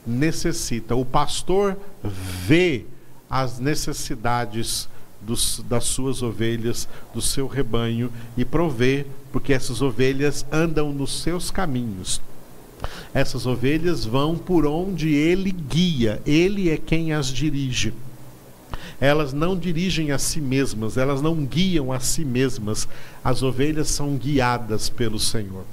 necessitam. 0.06 1.00
O 1.00 1.06
pastor 1.06 1.78
vê 2.04 2.86
as 3.30 3.60
necessidades 3.60 4.90
dos, 5.22 5.64
das 5.68 5.86
suas 5.86 6.22
ovelhas, 6.22 6.88
do 7.14 7.22
seu 7.22 7.48
rebanho 7.48 8.12
e 8.36 8.44
provê, 8.44 9.06
porque 9.32 9.54
essas 9.54 9.82
ovelhas 9.82 10.46
andam 10.52 10.92
nos 10.92 11.22
seus 11.22 11.50
caminhos. 11.50 12.22
Essas 13.14 13.46
ovelhas 13.46 14.06
vão 14.06 14.38
por 14.38 14.66
onde 14.66 15.14
ele 15.14 15.52
guia, 15.52 16.22
ele 16.26 16.70
é 16.70 16.78
quem 16.78 17.14
as 17.14 17.28
dirige 17.28 17.94
elas 19.02 19.34
não 19.34 19.58
dirigem 19.58 20.12
a 20.12 20.20
si 20.20 20.40
mesmas, 20.40 20.96
elas 20.96 21.24
não 21.24 21.44
guiam 21.44 21.92
a 21.92 22.00
si 22.00 22.24
mesmas. 22.24 22.88
As 23.24 23.42
ovelhas 23.42 23.90
são 23.90 24.16
guiadas 24.16 24.90
pelo 24.90 25.18
Senhor. 25.18 25.66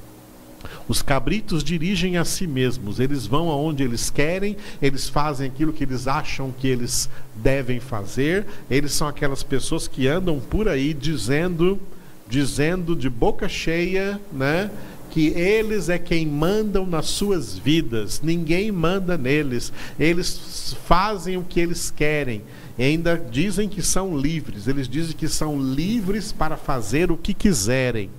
Os 0.88 1.02
cabritos 1.02 1.62
dirigem 1.62 2.16
a 2.16 2.24
si 2.24 2.46
mesmos, 2.46 2.98
eles 2.98 3.26
vão 3.26 3.50
aonde 3.50 3.82
eles 3.82 4.08
querem, 4.08 4.56
eles 4.80 5.08
fazem 5.08 5.46
aquilo 5.46 5.74
que 5.74 5.84
eles 5.84 6.08
acham 6.08 6.50
que 6.50 6.66
eles 6.66 7.08
devem 7.34 7.78
fazer. 7.78 8.46
Eles 8.70 8.92
são 8.92 9.06
aquelas 9.06 9.42
pessoas 9.42 9.86
que 9.86 10.08
andam 10.08 10.40
por 10.40 10.66
aí 10.66 10.94
dizendo, 10.94 11.78
dizendo 12.26 12.96
de 12.96 13.10
boca 13.10 13.46
cheia, 13.46 14.18
né, 14.32 14.70
que 15.10 15.28
eles 15.28 15.88
é 15.88 15.98
quem 15.98 16.26
mandam 16.26 16.86
nas 16.86 17.06
suas 17.06 17.58
vidas, 17.58 18.20
ninguém 18.22 18.70
manda 18.70 19.16
neles. 19.16 19.72
Eles 19.98 20.76
fazem 20.86 21.36
o 21.36 21.42
que 21.42 21.60
eles 21.60 21.90
querem 21.90 22.42
ainda 22.84 23.16
dizem 23.16 23.68
que 23.68 23.82
são 23.82 24.16
livres, 24.16 24.68
eles 24.68 24.88
dizem 24.88 25.16
que 25.16 25.28
são 25.28 25.60
livres 25.60 26.32
para 26.32 26.56
fazer 26.56 27.10
o 27.10 27.16
que 27.16 27.34
quiserem. 27.34 28.10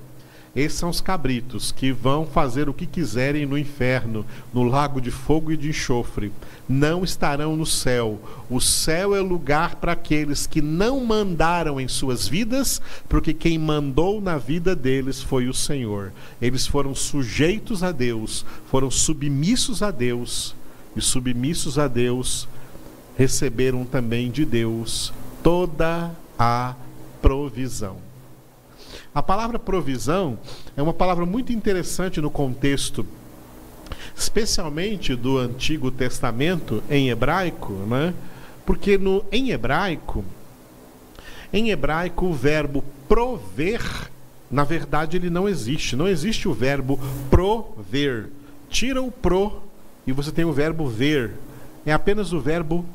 Esses 0.56 0.79
são 0.79 0.89
os 0.89 1.00
cabritos 1.00 1.72
que 1.72 1.91
vão 1.91 2.25
fazer 2.25 2.68
o 2.68 2.74
que 2.74 2.88
quiserem 2.88 3.46
no 3.46 3.58
inferno, 3.58 4.25
no 4.51 4.63
lago 4.63 5.00
de 5.00 5.12
fogo 5.12 5.51
e 5.51 5.58
de 5.58 5.70
enxofre. 5.70 6.32
Não 6.68 7.03
estarão 7.03 7.56
no 7.56 7.65
céu. 7.65 8.20
O 8.50 8.60
céu 8.60 9.15
é 9.15 9.20
lugar 9.20 9.75
para 9.75 9.91
aqueles 9.91 10.48
que 10.48 10.62
não 10.62 11.06
mandaram 11.06 11.79
em 11.79 11.88
suas 11.88 12.27
vidas, 12.27 12.82
porque 13.08 13.34
quem 13.34 13.60
mandou 13.60 14.20
na 14.20 14.38
vida 14.38 14.75
deles 14.75 15.22
foi 15.22 15.48
o 15.48 15.53
Senhor. 15.53 16.12
Eles 16.41 16.65
foram 16.65 16.96
sujeitos 16.96 17.84
a 17.84 17.91
Deus, 17.91 18.44
foram 18.70 18.89
submissos 18.89 19.84
a 19.84 19.91
Deus, 19.91 20.56
e 20.96 21.01
submissos 21.01 21.77
a 21.77 21.88
Deus 21.88 22.48
receberam 23.15 23.86
também 23.86 24.32
de 24.32 24.46
Deus 24.46 25.13
toda 25.44 26.12
a 26.38 26.74
provisão. 27.22 28.09
A 29.13 29.24
palavra 29.24 29.58
provisão 29.58 30.38
é 30.78 30.82
uma 30.82 30.94
palavra 30.94 31.25
muito 31.25 31.51
interessante 31.51 32.22
no 32.22 32.30
contexto, 32.30 33.06
especialmente 34.16 35.16
do 35.16 35.38
Antigo 35.38 35.89
Testamento 35.89 36.84
em 36.89 37.10
hebraico, 37.10 37.74
né? 37.74 38.13
Porque 38.66 38.98
no 38.98 39.25
em 39.32 39.50
hebraico, 39.50 40.24
em 41.51 41.72
hebraico 41.72 42.28
o 42.28 42.34
verbo 42.34 42.84
prover, 43.08 43.82
na 44.51 44.63
verdade 44.63 45.18
ele 45.18 45.30
não 45.30 45.50
existe. 45.50 45.96
Não 45.96 46.08
existe 46.08 46.48
o 46.48 46.54
verbo 46.54 47.00
prover. 47.30 48.30
Tira 48.70 49.01
o 49.01 49.12
pro 49.12 49.63
e 50.06 50.12
você 50.12 50.32
tem 50.32 50.46
o 50.46 50.54
verbo 50.54 50.88
ver. 50.88 51.34
É 51.86 51.92
apenas 51.92 52.32
o 52.32 52.39
verbo 52.39 52.86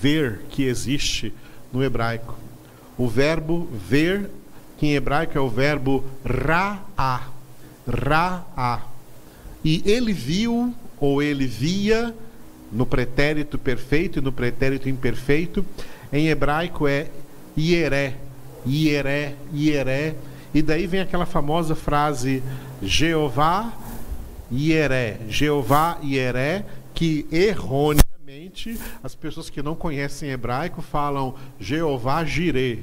ver 0.00 0.42
que 0.50 0.62
existe 0.62 1.34
no 1.72 1.82
hebraico. 1.82 2.36
O 2.96 3.08
verbo 3.08 3.68
ver, 3.88 4.30
que 4.76 4.86
em 4.86 4.94
hebraico 4.94 5.36
é 5.36 5.40
o 5.40 5.48
verbo 5.48 6.04
ra'a. 6.24 7.22
Ra'a. 7.86 8.80
E 9.64 9.82
ele 9.84 10.12
viu, 10.12 10.74
ou 11.00 11.22
ele 11.22 11.46
via, 11.46 12.14
no 12.70 12.84
pretérito 12.84 13.58
perfeito 13.58 14.18
e 14.18 14.22
no 14.22 14.32
pretérito 14.32 14.88
imperfeito, 14.88 15.64
em 16.12 16.28
hebraico 16.28 16.86
é 16.86 17.08
ieré, 17.56 18.14
ieré, 18.66 19.34
ieré. 19.52 20.14
E 20.54 20.62
daí 20.62 20.86
vem 20.86 21.00
aquela 21.00 21.26
famosa 21.26 21.74
frase 21.74 22.42
Jeová 22.82 23.72
ieré, 24.50 25.18
Jeová 25.28 25.98
ieré, 26.02 26.64
que 26.94 27.26
errônea 27.30 28.06
as 29.02 29.14
pessoas 29.14 29.50
que 29.50 29.62
não 29.62 29.74
conhecem 29.74 30.30
hebraico 30.30 30.80
falam 30.80 31.34
Jeová 31.60 32.24
Jireh. 32.24 32.82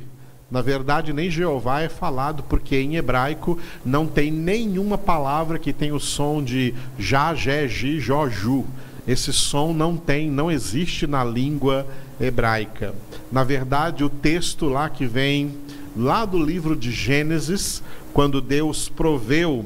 Na 0.51 0.61
verdade, 0.61 1.13
nem 1.13 1.31
Jeová 1.31 1.81
é 1.81 1.89
falado, 1.89 2.43
porque 2.43 2.75
em 2.75 2.95
hebraico 2.95 3.57
não 3.83 4.05
tem 4.05 4.31
nenhuma 4.31 4.97
palavra 4.97 5.57
que 5.57 5.73
tenha 5.73 5.95
o 5.95 5.99
som 5.99 6.43
de 6.43 6.73
já, 6.97 7.33
jé, 7.33 7.67
ji, 7.67 7.99
jó, 7.99 8.29
ju. 8.29 8.65
Esse 9.07 9.33
som 9.33 9.73
não 9.73 9.97
tem, 9.97 10.29
não 10.29 10.51
existe 10.51 11.07
na 11.07 11.23
língua 11.23 11.85
hebraica. 12.21 12.93
Na 13.31 13.43
verdade, 13.43 14.03
o 14.03 14.09
texto 14.09 14.67
lá 14.67 14.89
que 14.89 15.05
vem 15.05 15.57
lá 15.95 16.23
do 16.23 16.43
livro 16.43 16.75
de 16.75 16.91
Gênesis, 16.91 17.83
quando 18.13 18.39
Deus 18.39 18.87
proveu 18.87 19.65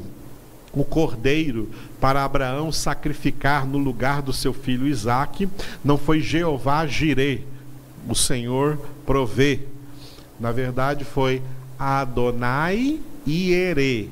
o 0.73 0.83
cordeiro 0.83 1.69
para 1.99 2.23
Abraão 2.23 2.71
sacrificar 2.71 3.65
no 3.65 3.77
lugar 3.77 4.21
do 4.21 4.33
seu 4.33 4.53
filho 4.53 4.87
Isaque, 4.87 5.49
não 5.83 5.97
foi 5.97 6.19
Jeová 6.21 6.85
Jireh, 6.85 7.43
o 8.07 8.15
Senhor 8.15 8.79
provê. 9.05 9.61
Na 10.39 10.51
verdade, 10.51 11.03
foi 11.03 11.41
Adonai 11.77 12.99
Ierê. 13.25 14.09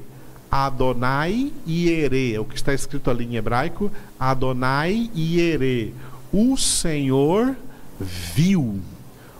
Adonai 0.50 1.52
Ierê, 1.68 2.34
é 2.34 2.40
o 2.40 2.46
que 2.46 2.56
está 2.56 2.74
escrito 2.74 3.10
ali 3.10 3.26
em 3.26 3.36
hebraico. 3.36 3.92
Adonai 4.20 5.10
Ierê. 5.16 5.92
O 6.32 6.58
Senhor 6.58 7.56
viu. 8.00 8.80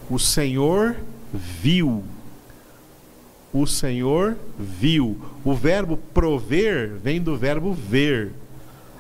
O 0.10 0.20
Senhor 0.20 0.96
viu. 1.34 2.04
O 3.54 3.66
Senhor 3.66 4.38
viu. 4.60 5.18
O 5.44 5.54
verbo 5.54 5.98
prover 6.14 6.90
vem 7.02 7.22
do 7.22 7.38
verbo 7.38 7.74
ver. 7.74 8.32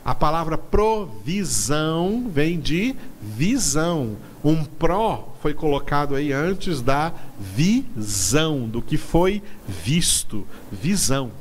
A 0.06 0.14
palavra 0.14 0.56
provisão 0.56 2.30
vem 2.30 2.60
de 2.60 2.96
visão. 3.20 4.16
Um 4.44 4.64
pró 4.64 5.36
foi 5.42 5.52
colocado 5.52 6.14
aí 6.14 6.32
antes 6.32 6.80
da 6.80 7.12
visão, 7.40 8.68
do 8.68 8.84
que 8.84 8.98
foi 8.98 9.42
visto, 9.68 10.46
visão. 10.72 11.32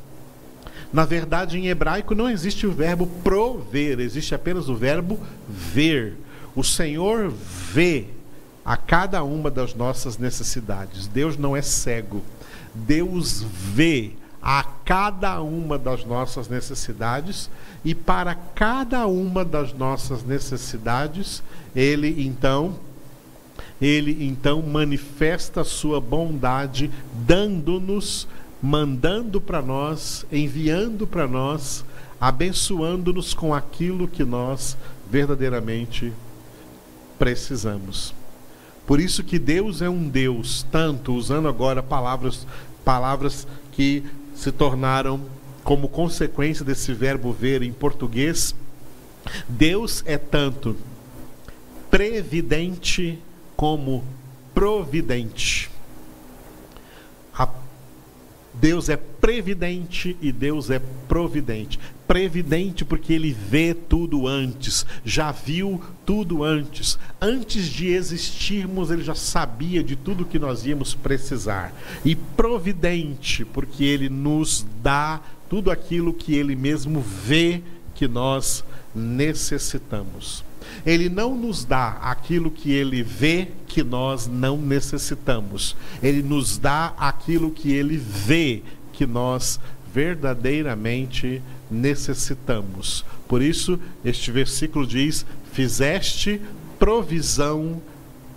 Na 0.91 1.05
verdade, 1.05 1.59
em 1.59 1.67
hebraico 1.67 2.15
não 2.15 2.31
existe 2.31 2.67
o 2.67 2.73
verbo 2.73 3.07
prover, 3.23 4.01
existe 4.01 4.35
apenas 4.35 4.71
o 4.71 4.75
verbo 4.75 5.21
ver. 5.47 6.17
O 6.57 6.65
Senhor 6.65 7.31
vê 7.31 8.07
a 8.65 8.79
cada 8.79 9.23
uma 9.23 9.51
das 9.51 9.75
nossas 9.75 10.17
necessidades. 10.17 11.07
Deus 11.07 11.37
não 11.37 11.55
é 11.55 11.61
cego. 11.61 12.23
Deus 12.75 13.43
vê 13.43 14.13
a 14.41 14.65
cada 14.85 15.41
uma 15.41 15.79
das 15.79 16.05
nossas 16.05 16.49
necessidades 16.49 17.51
e 17.85 17.95
para 17.95 18.35
cada 18.35 19.07
uma 19.07 19.45
das 19.45 19.73
nossas 19.73 20.23
necessidades, 20.23 21.43
ele 21.75 22.23
então 22.25 22.75
ele 23.81 24.25
então 24.25 24.63
manifesta 24.63 25.63
a 25.63 25.65
sua 25.65 26.01
bondade 26.01 26.91
dando-nos, 27.27 28.27
mandando 28.63 29.41
para 29.41 29.61
nós, 29.61 30.25
enviando 30.31 31.07
para 31.07 31.27
nós, 31.27 31.85
abençoando-nos 32.21 33.35
com 33.35 33.53
aquilo 33.53 34.09
que 34.09 34.25
nós 34.25 34.77
verdadeiramente 35.11 36.13
precisamos. 37.19 38.15
Por 38.87 39.01
isso 39.01 39.25
que 39.25 39.39
Deus 39.39 39.83
é 39.83 39.89
um 39.89 40.09
Deus, 40.09 40.65
tanto 40.71 41.15
usando 41.15 41.49
agora 41.49 41.83
palavras 41.83 42.47
palavras 42.85 43.47
que 43.73 44.05
se 44.35 44.53
tornaram 44.53 45.21
como 45.63 45.89
consequência 45.89 46.65
desse 46.65 46.93
verbo 46.93 47.33
ver 47.33 47.63
em 47.63 47.73
português. 47.73 48.55
Deus 49.49 50.03
é 50.07 50.19
tanto 50.19 50.77
previdente 51.91 53.19
como 53.57 54.05
providente. 54.55 55.71
Deus 58.65 58.89
é 58.89 58.97
previdente 58.97 60.17
e 60.23 60.33
Deus 60.33 60.71
é 60.71 60.81
providente. 61.07 61.79
Previdente 62.09 62.83
porque 62.83 63.13
ele 63.13 63.31
vê 63.31 63.75
tudo 63.75 64.27
antes, 64.27 64.87
já 65.05 65.31
viu 65.31 65.83
tudo 66.07 66.43
antes. 66.43 66.99
Antes 67.21 67.67
de 67.67 67.89
existirmos, 67.89 68.91
ele 68.91 69.05
já 69.05 69.15
sabia 69.15 69.85
de 69.85 69.95
tudo 69.97 70.25
que 70.25 70.39
nós 70.39 70.65
íamos 70.65 70.95
precisar. 70.95 71.75
E 72.07 72.17
providente 72.17 73.45
porque 73.45 73.85
ele 73.85 74.09
nos 74.09 74.65
dá 74.83 75.21
tudo 75.51 75.71
aquilo 75.71 76.15
que 76.15 76.35
ele 76.35 76.57
mesmo 76.57 77.03
vê 77.03 77.61
que 77.95 78.09
nós 78.09 78.65
necessitamos. 78.95 80.43
Ele 80.85 81.09
não 81.09 81.37
nos 81.37 81.65
dá 81.65 81.99
aquilo 82.03 82.51
que 82.51 82.73
ele 82.73 83.03
vê 83.03 83.49
que 83.67 83.83
nós 83.83 84.27
não 84.27 84.57
necessitamos. 84.57 85.77
Ele 86.03 86.23
nos 86.23 86.59
dá 86.59 86.95
aquilo 86.99 87.51
que 87.51 87.73
ele 87.73 87.97
vê 87.97 88.63
que 88.93 89.07
nós 89.07 89.61
verdadeiramente 89.93 91.43
necessitamos. 91.71 93.05
Por 93.29 93.43
isso, 93.43 93.79
este 94.05 94.31
versículo 94.31 94.87
diz: 94.87 95.25
Fizeste 95.53 96.41
provisão 96.79 97.81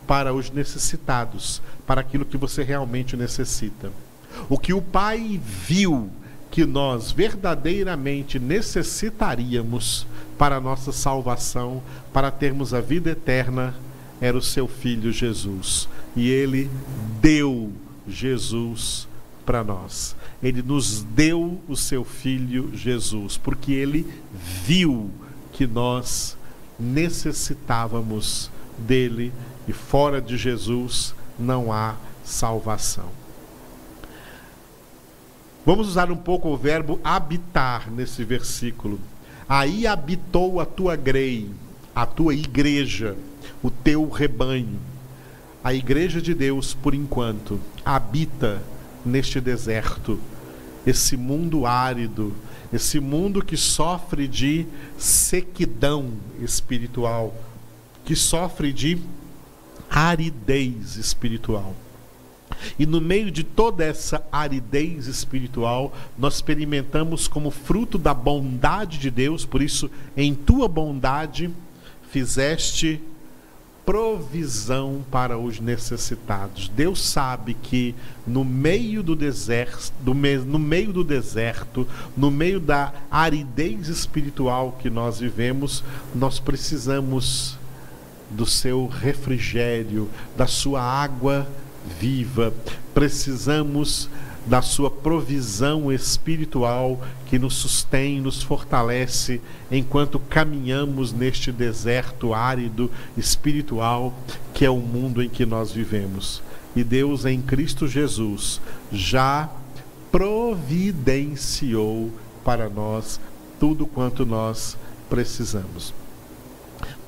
para 0.06 0.34
os 0.34 0.50
necessitados, 0.50 1.62
para 1.86 2.02
aquilo 2.02 2.26
que 2.26 2.38
você 2.38 2.63
realmente 2.63 3.17
necessita. 3.17 3.91
O 4.47 4.58
que 4.58 4.73
o 4.73 4.82
Pai 4.82 5.39
viu 5.43 6.10
que 6.49 6.65
nós 6.65 7.12
verdadeiramente 7.12 8.39
necessitaríamos 8.39 10.07
para 10.38 10.57
a 10.57 10.62
nossa 10.62 10.91
salvação, 10.91 11.81
para 12.13 12.31
termos 12.31 12.73
a 12.73 12.81
vida 12.81 13.12
eterna, 13.12 13.75
era 14.19 14.38
o 14.38 14.41
seu 14.41 14.67
filho 14.67 15.12
Jesus. 15.12 15.88
E 16.15 16.29
ele 16.29 16.69
deu 17.21 17.71
Jesus 18.07 19.07
para 19.45 19.63
nós. 19.63 20.15
Ele 20.41 20.62
nos 20.62 21.01
deu 21.01 21.60
o 21.67 21.75
seu 21.75 22.03
filho 22.03 22.71
Jesus, 22.75 23.38
porque 23.38 23.71
ele 23.71 24.05
viu 24.65 25.10
que 25.53 25.65
nós 25.65 26.38
necessitávamos 26.79 28.51
dele 28.77 29.33
e 29.67 29.73
fora 29.73 30.21
de 30.21 30.38
Jesus 30.38 31.15
não 31.39 31.71
há 31.71 31.95
salvação. 32.23 33.10
Vamos 35.67 35.89
usar 35.89 36.10
um 36.10 36.15
pouco 36.15 36.47
o 36.47 36.56
verbo 36.56 36.97
habitar 37.03 37.91
nesse 37.91 38.23
versículo. 38.23 39.01
Aí 39.49 39.86
habitou 39.86 40.62
a 40.62 40.65
tua 40.65 40.95
grei, 40.95 41.51
a 41.93 42.06
tua 42.06 42.34
igreja, 42.34 43.17
o 43.62 43.69
teu 43.69 44.08
rebanho. 44.10 44.80
A 45.62 45.73
igreja 45.73 46.21
de 46.21 46.34
Deus, 46.34 46.73
por 46.73 46.95
enquanto, 46.95 47.60
habita 47.84 48.63
neste 49.06 49.41
deserto, 49.41 50.17
esse 50.86 51.17
mundo 51.17 51.65
árido, 51.65 52.34
esse 52.71 53.01
mundo 53.01 53.43
que 53.43 53.58
sofre 53.58 54.25
de 54.25 54.65
sequidão 54.97 56.13
espiritual, 56.39 57.36
que 58.06 58.15
sofre 58.15 58.71
de 58.71 59.01
aridez 59.89 60.95
espiritual. 60.95 61.75
E 62.77 62.86
no 62.86 62.99
meio 63.01 63.31
de 63.31 63.43
toda 63.43 63.83
essa 63.83 64.25
aridez 64.31 65.07
espiritual, 65.07 65.95
nós 66.17 66.36
experimentamos 66.36 67.27
como 67.27 67.51
fruto 67.51 67.97
da 67.97 68.13
bondade 68.13 68.97
de 68.97 69.12
Deus, 69.12 69.45
por 69.45 69.62
isso, 69.62 69.89
em 70.15 70.33
tua 70.33 70.67
bondade, 70.67 71.49
fizeste 72.12 73.01
provisão 73.88 75.01
para 75.10 75.38
os 75.38 75.62
necessitados. 75.62 76.67
Deus 76.67 77.01
sabe 77.01 77.53
que 77.53 77.95
no 78.27 78.43
meio 78.43 79.01
do 79.01 79.15
deserto, 79.15 79.93
no 80.03 80.60
meio 80.60 80.91
do 80.91 81.05
deserto, 81.05 81.88
no 82.15 82.29
meio 82.29 82.60
da 82.60 82.93
aridez 83.10 83.88
espiritual 83.88 84.77
que 84.77 84.89
nós 84.89 85.19
vivemos, 85.21 85.86
nós 86.13 86.38
precisamos 86.38 87.57
do 88.29 88.45
seu 88.45 88.88
refrigério, 88.88 90.10
da 90.36 90.47
sua 90.47 90.81
água 90.81 91.47
viva. 92.00 92.54
Precisamos 92.93 94.10
da 94.45 94.62
sua 94.62 94.89
provisão 94.89 95.91
espiritual 95.91 97.02
que 97.26 97.38
nos 97.38 97.56
sustém, 97.56 98.21
nos 98.21 98.41
fortalece 98.41 99.41
enquanto 99.69 100.19
caminhamos 100.19 101.12
neste 101.12 101.52
deserto 101.52 102.34
árido 102.34 102.89
espiritual 103.17 104.13
que 104.54 104.63
é 104.63 104.69
o 104.69 104.78
mundo 104.78 105.21
em 105.21 105.28
que 105.28 105.45
nós 105.45 105.73
vivemos. 105.73 106.41
E 106.76 106.84
Deus 106.84 107.26
em 107.26 107.41
Cristo 107.41 107.88
Jesus 107.88 108.62
já 108.91 109.50
providenciou 110.12 112.12
para 112.45 112.69
nós 112.69 113.19
tudo 113.60 113.86
quanto 113.86 114.26
nós 114.26 114.78
precisamos. 115.10 115.93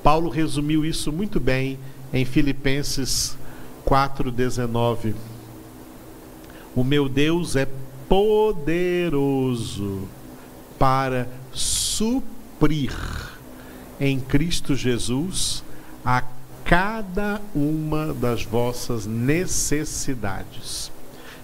Paulo 0.02 0.28
resumiu 0.28 0.84
isso 0.84 1.10
muito 1.10 1.40
bem 1.40 1.78
em 2.12 2.24
Filipenses 2.24 3.38
4,19. 3.90 5.14
O 6.76 6.84
meu 6.84 7.08
Deus 7.08 7.56
é 7.56 7.66
poderoso 8.08 10.02
para 10.78 11.28
suprir 11.52 12.94
em 13.98 14.20
Cristo 14.20 14.76
Jesus 14.76 15.64
a 16.04 16.22
cada 16.64 17.40
uma 17.52 18.14
das 18.14 18.44
vossas 18.44 19.06
necessidades. 19.06 20.92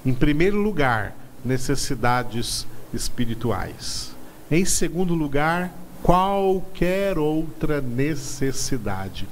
Em 0.05 0.15
primeiro 0.15 0.59
lugar, 0.59 1.17
necessidades 1.45 2.65
espirituais. 2.95 4.15
Em 4.49 4.65
segundo 4.65 5.15
lugar, 5.15 5.75
qualquer 6.01 7.19
outra 7.19 7.81
necessidade. 7.81 9.27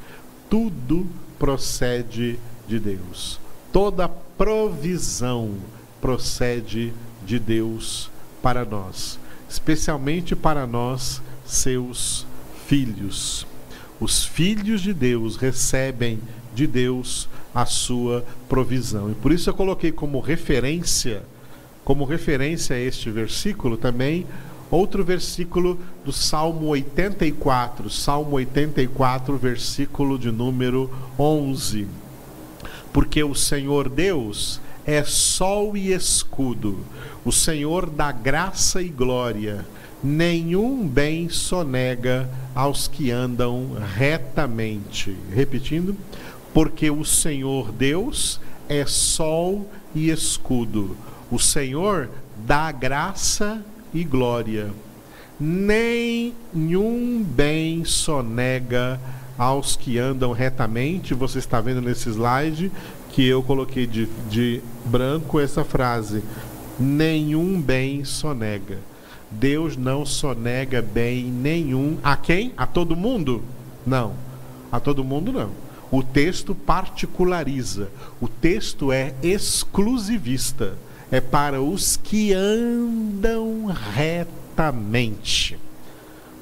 Tudo 0.50 1.06
procede 1.38 2.40
de 2.66 2.78
Deus. 2.78 3.38
Toda 3.72 4.08
provisão 4.08 5.54
procede 6.00 6.92
de 7.24 7.38
Deus 7.38 8.10
para 8.42 8.64
nós, 8.64 9.18
especialmente 9.48 10.36
para 10.36 10.66
nós, 10.66 11.22
seus 11.44 12.26
filhos. 12.66 13.46
Os 14.00 14.24
filhos 14.24 14.80
de 14.80 14.92
Deus 14.92 15.36
recebem 15.36 16.20
de 16.54 16.66
Deus 16.66 17.28
a 17.54 17.64
sua 17.66 18.24
provisão. 18.48 19.10
E 19.10 19.14
por 19.14 19.32
isso 19.32 19.48
eu 19.48 19.54
coloquei 19.54 19.90
como 19.92 20.20
referência, 20.20 21.22
como 21.84 22.04
referência 22.04 22.76
a 22.76 22.80
este 22.80 23.10
versículo 23.10 23.76
também 23.76 24.26
outro 24.70 25.04
versículo 25.04 25.78
do 26.04 26.12
Salmo 26.12 26.66
84, 26.66 27.88
Salmo 27.88 28.36
84, 28.36 29.36
versículo 29.36 30.18
de 30.18 30.30
número 30.30 30.90
11. 31.18 31.86
Porque 32.94 33.24
o 33.24 33.34
Senhor 33.34 33.88
Deus 33.88 34.60
é 34.86 35.02
sol 35.02 35.76
e 35.76 35.92
escudo, 35.92 36.78
o 37.24 37.32
Senhor 37.32 37.90
dá 37.90 38.12
graça 38.12 38.80
e 38.80 38.88
glória. 38.88 39.66
Nenhum 40.00 40.86
bem 40.86 41.28
sonega 41.28 42.30
aos 42.54 42.86
que 42.86 43.10
andam 43.10 43.72
retamente. 43.96 45.16
Repetindo, 45.32 45.96
porque 46.52 46.88
o 46.88 47.04
Senhor 47.04 47.72
Deus 47.72 48.40
é 48.68 48.86
sol 48.86 49.68
e 49.92 50.10
escudo. 50.10 50.96
O 51.32 51.38
Senhor 51.40 52.08
dá 52.46 52.70
graça 52.70 53.60
e 53.92 54.04
glória. 54.04 54.70
Nenhum 55.40 57.24
bem 57.24 57.84
sonega 57.84 59.00
aos 59.38 59.76
que 59.76 59.98
andam 59.98 60.32
retamente. 60.32 61.14
Você 61.14 61.38
está 61.38 61.60
vendo 61.60 61.80
nesse 61.80 62.08
slide 62.10 62.70
que 63.10 63.26
eu 63.26 63.42
coloquei 63.42 63.86
de, 63.86 64.06
de 64.28 64.62
branco 64.84 65.40
essa 65.40 65.64
frase: 65.64 66.22
nenhum 66.78 67.60
bem 67.60 68.04
sonega. 68.04 68.78
Deus 69.30 69.76
não 69.76 70.06
sonega 70.06 70.80
bem 70.80 71.24
nenhum. 71.24 71.98
A 72.02 72.16
quem? 72.16 72.52
A 72.56 72.66
todo 72.66 72.96
mundo? 72.96 73.42
Não. 73.86 74.14
A 74.70 74.78
todo 74.80 75.04
mundo 75.04 75.32
não. 75.32 75.50
O 75.90 76.02
texto 76.02 76.54
particulariza, 76.54 77.88
o 78.20 78.26
texto 78.26 78.90
é 78.90 79.14
exclusivista, 79.22 80.76
é 81.10 81.20
para 81.20 81.62
os 81.62 81.96
que 81.96 82.32
andam 82.32 83.66
retamente. 83.94 85.56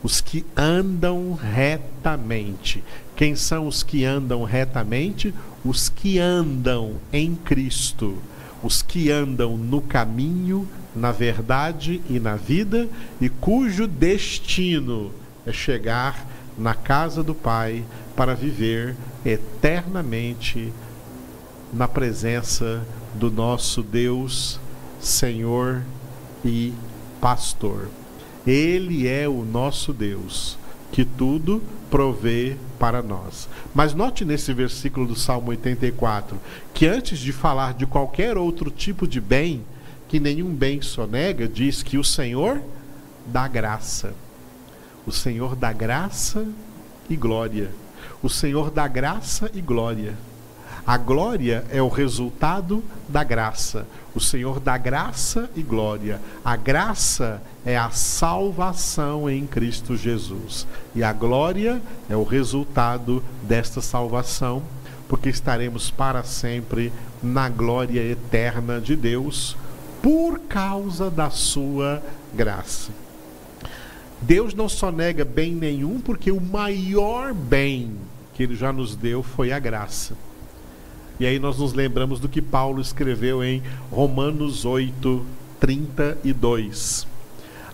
Os 0.03 0.21
que 0.21 0.45
andam 0.57 1.33
retamente. 1.35 2.83
Quem 3.15 3.37
são 3.37 3.67
os 3.67 3.83
que 3.83 4.05
andam 4.05 4.43
retamente? 4.45 5.33
Os 5.65 5.89
que 5.89 6.19
andam 6.19 6.97
em 7.13 7.35
Cristo, 7.35 8.19
os 8.63 8.83
que 8.83 9.11
andam 9.11 9.57
no 9.57 9.81
caminho, 9.81 10.69
na 10.95 11.13
verdade 11.13 12.03
e 12.11 12.19
na 12.19 12.37
vida, 12.37 12.89
e 13.21 13.29
cujo 13.29 13.87
destino 13.87 15.13
é 15.47 15.53
chegar 15.53 16.27
na 16.59 16.75
casa 16.75 17.23
do 17.23 17.35
Pai 17.35 17.85
para 18.17 18.35
viver 18.35 18.97
eternamente 19.25 20.73
na 21.73 21.89
presença 21.89 22.87
do 23.15 23.31
nosso 23.31 23.83
Deus, 23.83 24.61
Senhor 25.01 25.83
e 26.45 26.73
Pastor. 27.21 27.89
Ele 28.47 29.07
é 29.07 29.29
o 29.29 29.45
nosso 29.45 29.93
Deus, 29.93 30.59
que 30.91 31.05
tudo 31.05 31.63
provê 31.91 32.57
para 32.79 33.03
nós. 33.03 33.49
Mas 33.75 33.95
note 33.95 34.25
nesse 34.25 34.53
versículo 34.53 35.07
do 35.07 35.15
Salmo 35.15 35.51
84 35.51 36.39
que 36.75 36.87
antes 36.87 37.19
de 37.19 37.33
falar 37.33 37.75
de 37.75 37.87
qualquer 37.87 38.37
outro 38.37 38.71
tipo 38.71 39.07
de 39.07 39.21
bem, 39.21 39.63
que 40.09 40.19
nenhum 40.19 40.53
bem 40.55 40.83
sonega, 40.83 41.49
diz 41.49 41.83
que 41.83 41.99
o 41.99 42.05
Senhor 42.05 42.61
dá 43.27 43.47
graça. 43.47 44.15
O 45.07 45.13
Senhor 45.13 45.57
dá 45.57 45.73
graça 45.73 46.47
e 47.09 47.17
glória 47.17 47.71
o 48.23 48.29
Senhor 48.29 48.71
dá 48.71 48.87
graça 48.87 49.51
e 49.53 49.61
glória. 49.61 50.15
A 50.85 50.97
glória 50.97 51.65
é 51.71 51.81
o 51.81 51.89
resultado 51.89 52.83
da 53.09 53.23
graça. 53.23 53.87
O 54.15 54.21
Senhor 54.21 54.59
dá 54.59 54.77
graça 54.77 55.49
e 55.55 55.63
glória. 55.63 56.21
A 56.45 56.57
graça 56.57 57.41
é 57.65 57.77
a 57.79 57.91
salvação 57.91 59.31
em 59.31 59.47
Cristo 59.47 59.97
Jesus. 59.97 60.67
E 60.93 61.05
a 61.05 61.13
glória 61.13 61.81
é 62.11 62.17
o 62.17 62.25
resultado 62.25 63.23
desta 63.45 63.81
salvação, 63.81 64.61
porque 65.09 65.29
estaremos 65.29 65.89
para 65.89 66.25
sempre 66.25 66.93
na 67.23 67.49
glória 67.49 68.01
eterna 68.01 68.81
de 68.81 68.97
Deus 68.97 69.57
por 70.03 70.41
causa 70.41 71.09
da 71.09 71.31
sua 71.31 72.03
graça. 72.35 72.91
Deus 74.21 74.53
não 74.53 74.69
só 74.69 74.91
nega 74.91 75.25
bem 75.25 75.55
nenhum, 75.55 76.01
porque 76.01 76.33
o 76.33 76.41
maior 76.41 77.33
bem 77.33 77.93
que 78.35 78.43
ele 78.43 78.57
já 78.57 78.73
nos 78.73 78.97
deu 78.97 79.23
foi 79.23 79.53
a 79.53 79.61
graça. 79.61 80.17
E 81.21 81.27
aí 81.27 81.39
nós 81.39 81.59
nos 81.59 81.73
lembramos 81.73 82.19
do 82.19 82.29
que 82.29 82.43
Paulo 82.43 82.81
escreveu 82.81 83.45
em 83.45 83.63
Romanos 83.91 84.65
8, 84.65 85.25
32. 85.61 87.07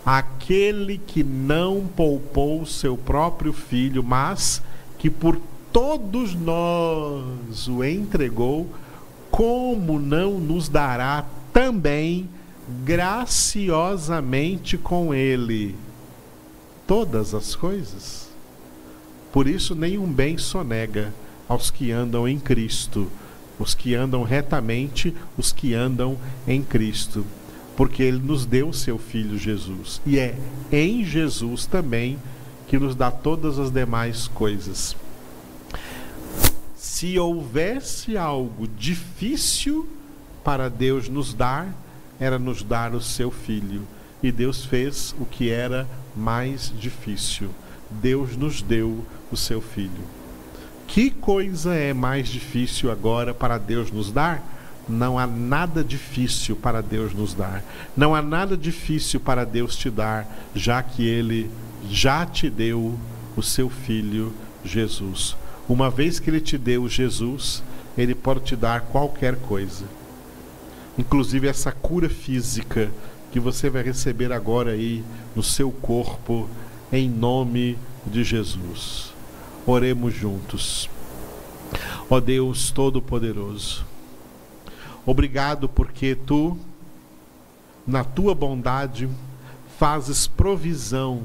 Aquele 0.05 0.99
que 0.99 1.23
não 1.23 1.87
poupou 1.87 2.67
seu 2.67 2.97
próprio 2.97 3.53
filho, 3.53 4.03
mas 4.03 4.63
que 4.99 5.09
por 5.09 5.41
todos 5.73 6.35
nós 6.35 7.69
o 7.69 7.85
entregou, 7.85 8.67
como 9.31 9.99
não 9.99 10.39
nos 10.39 10.69
dará 10.69 11.25
também 11.53 12.29
graciosamente 12.85 14.77
com 14.77 15.15
ele 15.15 15.75
todas 16.87 17.35
as 17.35 17.55
coisas? 17.55 18.29
Por 19.33 19.47
isso, 19.47 19.75
nenhum 19.75 20.11
bem 20.11 20.37
sonega 20.39 21.15
aos 21.49 21.71
que 21.71 21.93
andam 21.93 22.27
em 22.27 22.39
Cristo, 22.39 23.11
os 23.59 23.75
que 23.75 23.95
andam 23.95 24.23
retamente, 24.23 25.15
os 25.37 25.53
que 25.53 25.75
andam 25.75 26.17
em 26.47 26.63
Cristo, 26.63 27.25
porque 27.77 28.03
Ele 28.03 28.19
nos 28.19 28.47
deu 28.47 28.69
o 28.69 28.75
seu 28.75 28.99
Filho 28.99 29.39
Jesus, 29.39 30.01
e 30.07 30.19
é 30.19 30.37
em 30.71 31.05
Jesus 31.05 31.67
também 31.67 32.19
que 32.67 32.79
nos 32.79 32.95
dá 32.95 33.11
todas 33.11 33.59
as 33.59 33.71
demais 33.71 34.29
coisas. 34.29 34.97
Se 36.77 37.19
houvesse 37.19 38.17
algo 38.17 38.67
difícil 38.67 39.89
para 40.45 40.69
Deus 40.69 41.09
nos 41.09 41.33
dar, 41.33 41.75
era 42.19 42.39
nos 42.39 42.63
dar 42.63 42.95
o 42.95 43.01
seu 43.01 43.31
Filho. 43.31 43.83
E 44.23 44.33
Deus 44.33 44.65
fez 44.65 45.15
o 45.19 45.25
que 45.25 45.51
era 45.51 45.87
mais 46.17 46.73
difícil. 46.77 47.51
Deus 47.91 48.37
nos 48.37 48.61
deu 48.61 49.05
o 49.31 49.37
seu 49.37 49.61
filho. 49.61 50.18
Que 50.89 51.11
coisa 51.11 51.75
é 51.75 51.93
mais 51.93 52.29
difícil 52.29 52.91
agora 52.91 53.35
para 53.35 53.59
Deus 53.59 53.93
nos 53.93 54.11
dar? 54.11 54.43
Não 54.89 55.19
há 55.19 55.27
nada 55.27 55.85
difícil 55.85 56.57
para 56.57 56.81
Deus 56.81 57.13
nos 57.13 57.35
dar. 57.35 57.63
Não 57.95 58.15
há 58.15 58.23
nada 58.23 58.57
difícil 58.57 59.21
para 59.21 59.45
Deus 59.45 59.77
te 59.77 59.91
dar, 59.91 60.27
já 60.55 60.83
que 60.83 61.07
Ele 61.07 61.51
já 61.91 62.25
te 62.25 62.49
deu 62.49 62.99
o 63.37 63.43
seu 63.43 63.69
filho 63.69 64.33
Jesus. 64.65 65.37
Uma 65.69 65.91
vez 65.91 66.19
que 66.19 66.31
Ele 66.31 66.41
te 66.41 66.57
deu 66.57 66.89
Jesus, 66.89 67.63
Ele 67.97 68.15
pode 68.15 68.41
te 68.41 68.57
dar 68.57 68.81
qualquer 68.81 69.37
coisa, 69.37 69.85
inclusive 70.97 71.47
essa 71.47 71.71
cura 71.71 72.09
física 72.09 72.91
que 73.31 73.39
você 73.39 73.69
vai 73.69 73.83
receber 73.83 74.33
agora 74.33 74.71
aí 74.71 75.05
no 75.37 75.43
seu 75.43 75.71
corpo, 75.71 76.49
em 76.91 77.11
nome 77.11 77.77
de 78.07 78.25
Jesus. 78.25 79.18
Oremos 79.71 80.15
juntos. 80.15 80.89
Ó 82.09 82.21
Deus 82.21 82.71
Todo-Poderoso, 82.71 83.85
obrigado 85.05 85.69
porque 85.69 86.15
tu, 86.15 86.57
na 87.87 88.03
tua 88.03 88.35
bondade, 88.35 89.07
fazes 89.79 90.27
provisão 90.27 91.23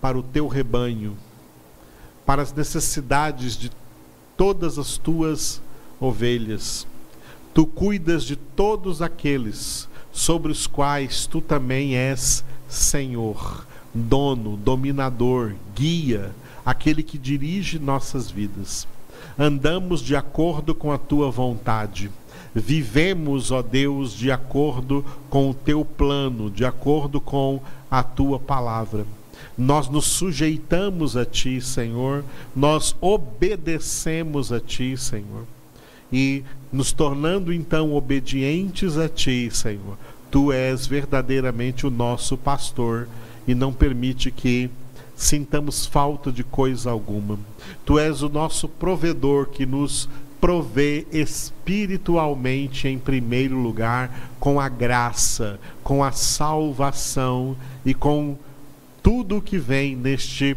para 0.00 0.18
o 0.18 0.22
teu 0.22 0.48
rebanho, 0.48 1.16
para 2.26 2.42
as 2.42 2.52
necessidades 2.52 3.56
de 3.56 3.70
todas 4.36 4.76
as 4.76 4.98
tuas 4.98 5.62
ovelhas. 6.00 6.88
Tu 7.54 7.64
cuidas 7.64 8.24
de 8.24 8.34
todos 8.34 9.00
aqueles 9.00 9.88
sobre 10.10 10.50
os 10.50 10.66
quais 10.66 11.24
tu 11.24 11.40
também 11.40 11.94
és 11.94 12.44
Senhor, 12.68 13.64
dono, 13.94 14.56
dominador, 14.56 15.54
guia, 15.72 16.34
aquele 16.64 17.02
que 17.02 17.18
dirige 17.18 17.78
nossas 17.78 18.30
vidas. 18.30 18.86
Andamos 19.38 20.00
de 20.00 20.16
acordo 20.16 20.74
com 20.74 20.92
a 20.92 20.98
tua 20.98 21.30
vontade. 21.30 22.10
vivemos, 22.52 23.52
ó 23.52 23.62
Deus, 23.62 24.12
de 24.12 24.30
acordo 24.30 25.04
com 25.28 25.50
o 25.50 25.54
teu 25.54 25.84
plano, 25.84 26.50
de 26.50 26.64
acordo 26.64 27.20
com 27.20 27.60
a 27.88 28.02
tua 28.02 28.40
palavra. 28.40 29.06
Nós 29.56 29.88
nos 29.88 30.06
sujeitamos 30.06 31.16
a 31.16 31.24
ti, 31.24 31.60
Senhor, 31.60 32.24
nós 32.54 32.96
obedecemos 33.00 34.52
a 34.52 34.58
ti, 34.58 34.96
Senhor. 34.96 35.44
E 36.12 36.42
nos 36.72 36.92
tornando 36.92 37.52
então 37.52 37.94
obedientes 37.94 38.98
a 38.98 39.08
ti, 39.08 39.48
Senhor, 39.52 39.96
tu 40.30 40.52
és 40.52 40.86
verdadeiramente 40.86 41.86
o 41.86 41.90
nosso 41.90 42.36
pastor 42.36 43.08
e 43.46 43.54
não 43.54 43.72
permite 43.72 44.30
que 44.30 44.70
sintamos 45.20 45.84
falta 45.84 46.32
de 46.32 46.42
coisa 46.42 46.90
alguma. 46.90 47.38
Tu 47.84 47.98
és 47.98 48.22
o 48.22 48.28
nosso 48.28 48.66
provedor 48.66 49.48
que 49.48 49.66
nos 49.66 50.08
provê 50.40 51.06
espiritualmente 51.12 52.88
em 52.88 52.98
primeiro 52.98 53.56
lugar 53.58 54.30
com 54.40 54.58
a 54.58 54.68
graça, 54.68 55.60
com 55.84 56.02
a 56.02 56.10
salvação 56.10 57.54
e 57.84 57.92
com 57.92 58.36
tudo 59.02 59.36
o 59.36 59.42
que 59.42 59.58
vem 59.58 59.94
neste 59.94 60.56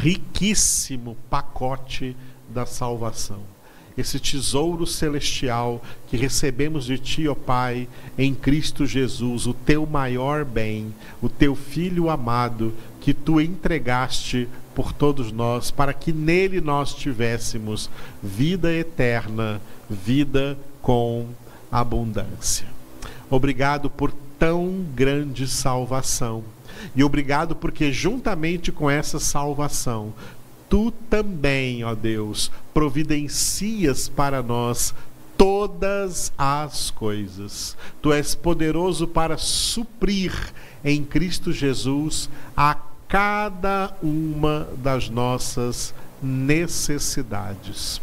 riquíssimo 0.00 1.16
pacote 1.28 2.16
da 2.48 2.64
salvação. 2.64 3.55
Esse 3.96 4.20
tesouro 4.20 4.86
celestial 4.86 5.82
que 6.06 6.16
recebemos 6.16 6.84
de 6.84 6.98
Ti, 6.98 7.28
ó 7.28 7.34
Pai, 7.34 7.88
em 8.18 8.34
Cristo 8.34 8.84
Jesus, 8.84 9.46
o 9.46 9.54
Teu 9.54 9.86
maior 9.86 10.44
bem, 10.44 10.94
o 11.22 11.28
Teu 11.28 11.54
Filho 11.54 12.10
amado, 12.10 12.74
que 13.00 13.14
Tu 13.14 13.40
entregaste 13.40 14.48
por 14.74 14.92
todos 14.92 15.32
nós, 15.32 15.70
para 15.70 15.94
que 15.94 16.12
nele 16.12 16.60
nós 16.60 16.94
tivéssemos 16.94 17.88
vida 18.22 18.70
eterna, 18.72 19.60
vida 19.88 20.58
com 20.82 21.28
abundância. 21.72 22.66
Obrigado 23.30 23.88
por 23.88 24.12
tão 24.38 24.84
grande 24.94 25.48
salvação. 25.48 26.44
E 26.94 27.02
obrigado 27.02 27.56
porque, 27.56 27.90
juntamente 27.90 28.70
com 28.70 28.90
essa 28.90 29.18
salvação, 29.18 30.12
tu 30.68 30.90
também, 30.90 31.84
ó 31.84 31.94
Deus, 31.94 32.50
providencias 32.74 34.08
para 34.08 34.42
nós 34.42 34.94
todas 35.36 36.32
as 36.36 36.90
coisas. 36.90 37.76
Tu 38.00 38.12
és 38.12 38.34
poderoso 38.34 39.06
para 39.06 39.36
suprir 39.36 40.32
em 40.84 41.04
Cristo 41.04 41.52
Jesus 41.52 42.28
a 42.56 42.76
cada 43.08 43.96
uma 44.02 44.68
das 44.78 45.08
nossas 45.08 45.94
necessidades. 46.22 48.00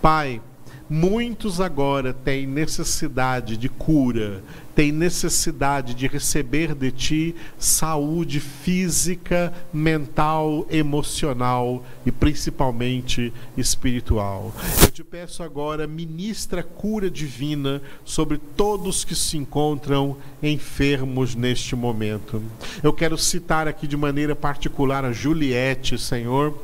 Pai, 0.00 0.40
muitos 0.88 1.60
agora 1.60 2.12
têm 2.12 2.46
necessidade 2.46 3.56
de 3.56 3.68
cura, 3.68 4.42
tem 4.78 4.92
necessidade 4.92 5.92
de 5.92 6.06
receber 6.06 6.72
de 6.72 6.92
ti 6.92 7.34
saúde 7.58 8.38
física, 8.38 9.52
mental, 9.72 10.64
emocional 10.70 11.84
e 12.06 12.12
principalmente 12.12 13.32
espiritual. 13.56 14.54
Eu 14.80 14.90
te 14.92 15.02
peço 15.02 15.42
agora, 15.42 15.84
ministra 15.88 16.62
cura 16.62 17.10
divina 17.10 17.82
sobre 18.04 18.38
todos 18.38 19.04
que 19.04 19.16
se 19.16 19.36
encontram 19.36 20.16
enfermos 20.40 21.34
neste 21.34 21.74
momento. 21.74 22.40
Eu 22.80 22.92
quero 22.92 23.18
citar 23.18 23.66
aqui 23.66 23.84
de 23.84 23.96
maneira 23.96 24.36
particular 24.36 25.04
a 25.04 25.10
Juliette, 25.10 25.98
Senhor, 25.98 26.56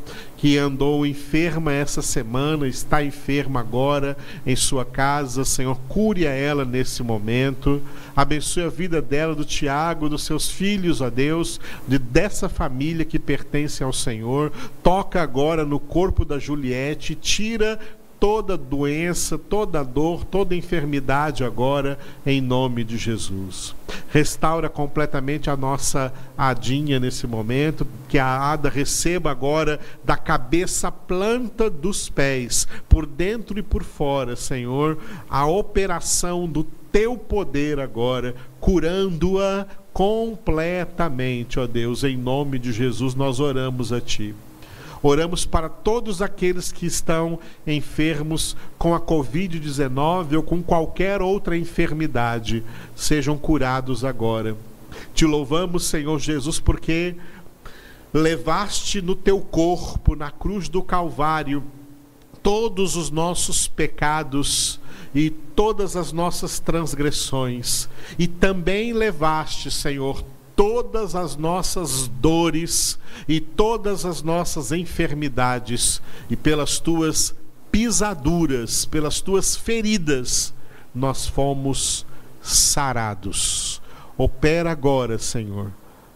que 0.44 0.58
andou 0.58 1.06
enferma 1.06 1.72
essa 1.72 2.02
semana, 2.02 2.68
está 2.68 3.02
enferma 3.02 3.60
agora 3.60 4.14
em 4.44 4.54
sua 4.54 4.84
casa. 4.84 5.42
Senhor, 5.42 5.74
cure 5.88 6.26
a 6.26 6.32
ela 6.32 6.66
nesse 6.66 7.02
momento. 7.02 7.80
Abençoe 8.14 8.64
a 8.64 8.68
vida 8.68 9.00
dela, 9.00 9.34
do 9.34 9.42
Tiago, 9.42 10.06
dos 10.06 10.22
seus 10.22 10.50
filhos, 10.50 11.00
ó 11.00 11.08
Deus, 11.08 11.58
de 11.88 11.98
dessa 11.98 12.46
família 12.46 13.06
que 13.06 13.18
pertence 13.18 13.82
ao 13.82 13.90
Senhor. 13.90 14.52
Toca 14.82 15.22
agora 15.22 15.64
no 15.64 15.80
corpo 15.80 16.26
da 16.26 16.38
Juliette, 16.38 17.14
tira 17.14 17.80
toda 18.18 18.56
doença, 18.56 19.36
toda 19.36 19.82
dor, 19.82 20.24
toda 20.24 20.54
enfermidade 20.54 21.44
agora, 21.44 21.98
em 22.24 22.40
nome 22.40 22.84
de 22.84 22.96
Jesus. 22.96 23.74
Restaura 24.10 24.68
completamente 24.68 25.50
a 25.50 25.56
nossa 25.56 26.12
Adinha 26.36 26.98
nesse 26.98 27.26
momento, 27.26 27.86
que 28.08 28.18
a 28.18 28.52
Ada 28.52 28.68
receba 28.68 29.30
agora 29.30 29.80
da 30.04 30.16
cabeça 30.16 30.90
planta 30.90 31.68
dos 31.68 32.08
pés, 32.08 32.66
por 32.88 33.06
dentro 33.06 33.58
e 33.58 33.62
por 33.62 33.82
fora, 33.82 34.36
Senhor, 34.36 34.98
a 35.28 35.46
operação 35.46 36.48
do 36.48 36.64
teu 36.92 37.16
poder 37.16 37.80
agora, 37.80 38.34
curando-a 38.60 39.66
completamente, 39.92 41.58
ó 41.58 41.66
Deus, 41.66 42.02
em 42.04 42.16
nome 42.16 42.58
de 42.58 42.72
Jesus 42.72 43.14
nós 43.14 43.38
oramos 43.38 43.92
a 43.92 44.00
Ti. 44.00 44.34
Oramos 45.06 45.44
para 45.44 45.68
todos 45.68 46.22
aqueles 46.22 46.72
que 46.72 46.86
estão 46.86 47.38
enfermos 47.66 48.56
com 48.78 48.94
a 48.94 49.00
Covid-19 49.00 50.34
ou 50.34 50.42
com 50.42 50.62
qualquer 50.62 51.20
outra 51.20 51.58
enfermidade, 51.58 52.64
sejam 52.96 53.36
curados 53.36 54.02
agora. 54.02 54.56
Te 55.12 55.26
louvamos, 55.26 55.84
Senhor 55.84 56.18
Jesus, 56.18 56.58
porque 56.58 57.16
levaste 58.14 59.02
no 59.02 59.14
teu 59.14 59.42
corpo, 59.42 60.16
na 60.16 60.30
cruz 60.30 60.70
do 60.70 60.82
Calvário, 60.82 61.62
todos 62.42 62.96
os 62.96 63.10
nossos 63.10 63.68
pecados 63.68 64.80
e 65.14 65.28
todas 65.28 65.96
as 65.96 66.12
nossas 66.12 66.58
transgressões, 66.58 67.90
e 68.18 68.26
também 68.26 68.94
levaste, 68.94 69.70
Senhor, 69.70 70.24
todas 70.56 71.14
as 71.14 71.36
nossas 71.36 72.08
dores 72.08 72.98
e 73.28 73.40
todas 73.40 74.04
as 74.04 74.22
nossas 74.22 74.72
enfermidades, 74.72 76.00
e 76.30 76.36
pelas 76.36 76.78
tuas 76.78 77.34
pisaduras, 77.70 78.84
pelas 78.84 79.20
tuas 79.20 79.56
feridas, 79.56 80.54
nós 80.94 81.26
fomos 81.26 82.06
sarados. 82.40 83.82
Opera 84.16 84.70
agora, 84.70 85.18
Senhor, 85.18 85.72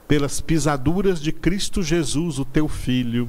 pelas 0.07 0.40
pisaduras 0.40 1.20
de 1.20 1.33
Cristo 1.33 1.83
Jesus, 1.83 2.38
o 2.38 2.44
teu 2.44 2.68
Filho, 2.68 3.29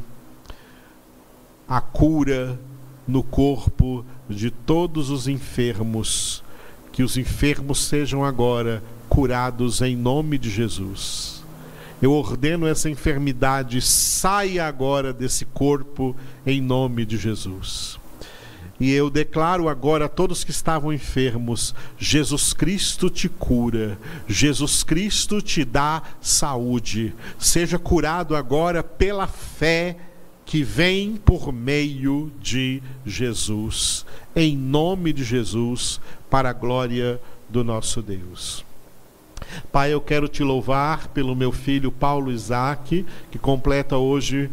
a 1.67 1.82
cura 1.82 2.60
no 3.08 3.24
corpo 3.24 4.06
de 4.30 4.52
todos 4.52 5.10
os 5.10 5.28
enfermos, 5.28 6.43
que 6.91 7.02
os 7.02 7.17
enfermos 7.17 7.80
sejam 7.86 8.24
agora 8.24 8.84
curados 9.10 9.82
em 9.82 9.95
nome 9.95 10.38
de 10.38 10.50
Jesus. 10.50 11.43
Eu 12.02 12.13
ordeno 12.13 12.65
essa 12.65 12.89
enfermidade, 12.89 13.82
saia 13.82 14.65
agora 14.65 15.12
desse 15.12 15.43
corpo 15.43 16.15
em 16.45 16.62
nome 16.62 17.06
de 17.06 17.17
Jesus. 17.17 18.00
E 18.80 18.93
eu 18.93 19.10
declaro 19.10 19.67
agora 19.67 20.06
a 20.06 20.10
todos 20.10 20.45
que 20.45 20.52
estavam 20.52 20.93
enfermos: 20.93 21.76
Jesus 21.98 22.54
Cristo 22.54 23.10
te 23.10 23.28
cura, 23.28 24.00
Jesus 24.26 24.84
Cristo 24.84 25.41
te 25.41 25.65
dá 25.65 26.02
saúde. 26.22 27.13
Seja 27.38 27.78
curado 27.78 28.36
agora 28.38 28.82
pela 28.82 29.28
fé 29.28 29.98
que 30.45 30.63
vem 30.63 31.17
por 31.17 31.52
meio 31.52 32.32
de 32.41 32.82
Jesus, 33.06 34.06
em 34.34 34.56
nome 34.56 35.12
de 35.12 35.24
Jesus, 35.24 36.00
para 36.30 36.50
a 36.50 36.54
glória 36.54 37.19
do 37.50 37.63
nosso 37.63 38.02
Deus. 38.02 38.68
Pai, 39.71 39.93
eu 39.93 40.02
quero 40.02 40.28
te 40.28 40.43
louvar 40.43 41.08
pelo 41.10 41.36
meu 41.36 41.52
filho 41.52 41.91
Paulo 41.91 42.32
Isaac, 42.32 43.06
que 43.32 43.38
completa 43.38 43.97
hoje 43.97 44.49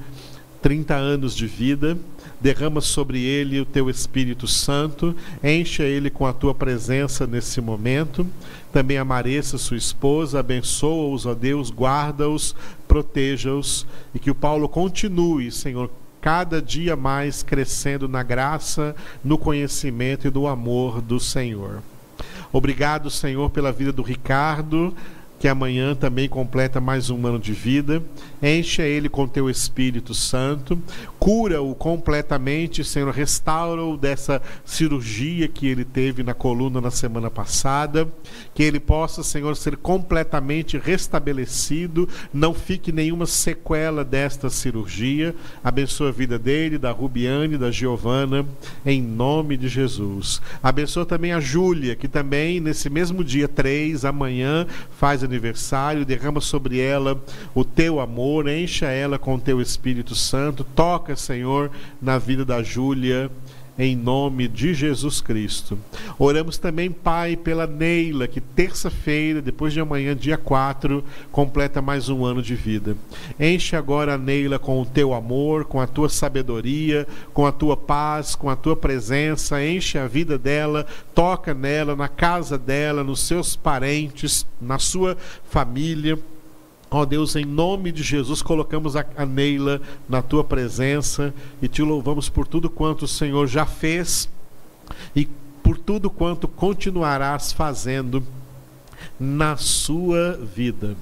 30 0.63 0.95
anos 0.95 1.35
de 1.35 1.47
vida. 1.47 1.97
Derrama 2.41 2.81
sobre 2.81 3.23
ele 3.23 3.61
o 3.61 3.65
teu 3.65 3.89
Espírito 3.89 4.47
Santo, 4.47 5.17
encha 5.43 5.85
ele 5.85 6.11
com 6.11 6.27
a 6.27 6.33
tua 6.33 6.55
presença 6.55 7.27
nesse 7.27 7.61
momento. 7.61 8.27
Também 8.73 8.99
a 8.99 9.05
Maressa, 9.05 9.57
sua 9.57 9.77
esposa, 9.77 10.41
abençoa-os, 10.41 11.25
ó 11.25 11.35
Deus, 11.35 11.71
guarda-os, 11.71 12.55
proteja-os 12.87 13.87
e 14.15 14.19
que 14.19 14.31
o 14.31 14.35
Paulo 14.35 14.69
continue, 14.69 15.51
Senhor, 15.51 15.91
cada 16.21 16.61
dia 16.61 16.95
mais 16.95 17.43
crescendo 17.43 18.07
na 18.07 18.23
graça, 18.23 18.95
no 19.25 19.39
conhecimento 19.39 20.27
e 20.27 20.31
no 20.31 20.47
amor 20.47 21.01
do 21.01 21.19
Senhor. 21.19 21.81
Obrigado, 22.53 23.11
Senhor, 23.11 23.51
pela 23.51 23.73
vida 23.73 23.93
do 23.93 24.03
Ricardo, 24.03 24.95
que 25.39 25.49
amanhã 25.49 25.95
também 25.95 26.29
completa 26.29 26.81
mais 26.81 27.11
um 27.11 27.27
ano 27.27 27.39
de 27.39 27.53
vida. 27.53 28.03
Encha 28.43 28.83
ele 28.83 29.09
com 29.09 29.29
teu 29.29 29.51
Espírito 29.51 30.15
Santo. 30.15 30.79
Cura-o 31.27 31.75
completamente, 31.75 32.85
Senhor, 32.85 33.13
restaura-o 33.13 33.97
dessa 33.97 34.41
cirurgia 34.65 35.49
que 35.49 35.67
ele 35.67 35.85
teve 35.85 36.23
na 36.23 36.33
coluna 36.33 36.81
na 36.81 36.93
semana 36.93 37.29
passada, 37.29 38.07
que 38.55 38.63
ele 38.63 38.79
possa, 38.79 39.25
Senhor, 39.25 39.57
ser 39.57 39.77
completamente 39.77 40.79
restabelecido, 40.79 42.09
não 42.33 42.55
fique 42.55 42.93
nenhuma 42.93 43.27
sequela 43.27 44.05
desta 44.05 44.49
cirurgia. 44.49 45.35
Abençoa 45.65 46.11
a 46.11 46.13
vida 46.13 46.39
dele, 46.39 46.79
da 46.79 46.93
Rubiane, 46.93 47.59
da 47.59 47.73
Giovana, 47.73 48.47
em 48.85 49.03
nome 49.03 49.57
de 49.57 49.67
Jesus. 49.67 50.41
Abençoa 50.63 51.05
também 51.05 51.33
a 51.33 51.41
Júlia, 51.41 51.97
que 51.97 52.07
também 52.07 52.61
nesse 52.61 52.89
mesmo 52.89 53.25
dia 53.25 53.49
3, 53.49 54.05
amanhã, 54.05 54.65
faz 54.97 55.25
aniversário, 55.25 56.05
derrama 56.05 56.41
sobre 56.41 56.79
ela 56.79 57.21
o 57.53 57.65
teu 57.65 57.99
amor, 57.99 58.49
encha 58.49 58.87
ela 58.87 59.19
com 59.19 59.35
o 59.35 59.41
teu 59.41 59.61
Espírito 59.61 60.15
Santo, 60.15 60.63
toca 60.63 61.16
Senhor, 61.17 61.71
na 62.01 62.19
vida 62.19 62.45
da 62.45 62.63
Júlia, 62.63 63.31
em 63.79 63.95
nome 63.95 64.49
de 64.49 64.73
Jesus 64.73 65.21
Cristo. 65.21 65.79
Oramos 66.19 66.57
também, 66.57 66.91
Pai, 66.91 67.37
pela 67.37 67.67
Neila, 67.67 68.27
que 68.27 68.41
terça-feira, 68.41 69.43
depois 69.43 69.73
de 69.73 69.81
amanhã, 69.81 70.17
dia 70.17 70.39
4, 70.39 71.05
completa 71.31 71.83
mais 71.83 72.09
um 72.09 72.25
ano 72.25 72.43
de 72.43 72.55
vida. 72.55 72.97
Enche 73.39 73.77
agora 73.77 74.15
a 74.15 74.19
Neila 74.19 74.59
com 74.59 74.81
o 74.81 74.87
teu 74.87 75.13
amor, 75.13 75.67
com 75.67 75.81
a 75.81 75.87
tua 75.87 76.09
sabedoria, 76.09 77.07
com 77.35 77.47
a 77.47 77.53
tua 77.53 77.77
paz, 77.77 78.35
com 78.35 78.49
a 78.49 78.57
tua 78.57 78.77
presença. 78.77 79.63
Enche 79.63 79.99
a 79.99 80.07
vida 80.07 80.39
dela, 80.39 80.87
toca 81.15 81.53
nela, 81.53 81.95
na 81.95 82.09
casa 82.09 82.57
dela, 82.57 83.05
nos 83.05 83.21
seus 83.21 83.57
parentes, 83.57 84.47
na 84.61 84.79
sua 84.79 85.17
família 85.51 86.19
Ó 86.91 87.01
oh 87.01 87.07
Deus, 87.07 87.35
em 87.35 87.45
nome 87.45 87.91
de 87.91 88.03
Jesus, 88.03 88.43
colocamos 88.43 88.95
a, 88.95 89.05
a 89.17 89.27
Neila 89.27 89.81
na 90.09 90.23
tua 90.23 90.45
presença 90.45 91.35
e 91.61 91.67
te 91.67 91.83
louvamos 91.83 92.29
por 92.29 92.47
tudo 92.47 92.71
quanto 92.71 93.07
o 93.07 93.09
Senhor 93.09 93.47
já 93.49 93.67
fez 93.67 94.29
e 95.15 95.27
por 95.63 95.77
tudo 95.77 96.09
quanto 96.09 96.47
continuarás 96.47 97.53
fazendo 97.53 98.23
na 99.19 99.57
sua 99.57 100.33
vida. 100.37 100.97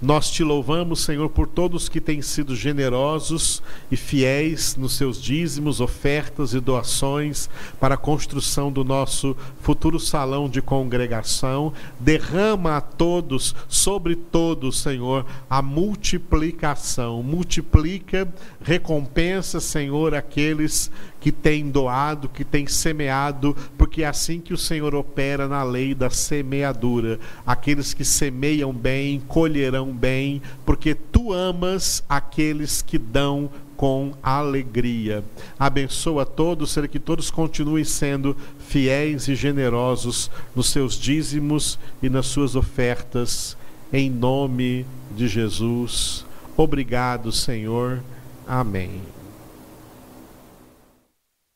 Nós 0.00 0.30
te 0.30 0.42
louvamos, 0.42 1.00
Senhor, 1.00 1.28
por 1.28 1.46
todos 1.46 1.88
que 1.88 2.00
têm 2.00 2.22
sido 2.22 2.54
generosos 2.54 3.62
e 3.90 3.96
fiéis 3.96 4.76
nos 4.76 4.94
seus 4.94 5.20
dízimos, 5.20 5.80
ofertas 5.80 6.54
e 6.54 6.60
doações 6.60 7.48
para 7.78 7.94
a 7.94 7.98
construção 7.98 8.70
do 8.70 8.84
nosso 8.84 9.36
futuro 9.60 9.98
salão 9.98 10.48
de 10.48 10.60
congregação. 10.60 11.72
Derrama 11.98 12.76
a 12.76 12.80
todos, 12.80 13.54
sobre 13.68 14.14
todos, 14.16 14.80
Senhor, 14.80 15.26
a 15.48 15.62
multiplicação. 15.62 17.22
Multiplica, 17.22 18.32
recompensa, 18.62 19.60
Senhor, 19.60 20.14
aqueles 20.14 20.90
que 21.20 21.30
têm 21.30 21.70
doado, 21.70 22.28
que 22.28 22.44
têm 22.44 22.66
semeado, 22.66 23.54
porque 23.76 24.02
é 24.02 24.06
assim 24.06 24.40
que 24.40 24.54
o 24.54 24.58
Senhor 24.58 24.94
opera 24.94 25.46
na 25.46 25.62
lei 25.62 25.94
da 25.94 26.08
semeadura. 26.08 27.20
Aqueles 27.46 27.92
que 27.92 28.04
semeiam 28.04 28.72
bem, 28.72 29.20
colherão 29.28 29.92
bem, 29.92 30.40
porque 30.64 30.94
tu 30.94 31.32
amas 31.32 32.02
aqueles 32.08 32.80
que 32.80 32.98
dão 32.98 33.50
com 33.76 34.12
alegria. 34.22 35.24
Abençoa 35.58 36.26
todos, 36.26 36.70
ser 36.70 36.86
que 36.88 36.98
todos 36.98 37.30
continuem 37.30 37.84
sendo 37.84 38.36
fiéis 38.58 39.26
e 39.28 39.34
generosos 39.34 40.30
nos 40.54 40.68
seus 40.68 40.98
dízimos 40.98 41.78
e 42.02 42.10
nas 42.10 42.26
suas 42.26 42.56
ofertas, 42.56 43.56
em 43.92 44.10
nome 44.10 44.84
de 45.16 45.26
Jesus. 45.26 46.26
Obrigado, 46.56 47.32
Senhor. 47.32 48.02
Amém. 48.46 49.00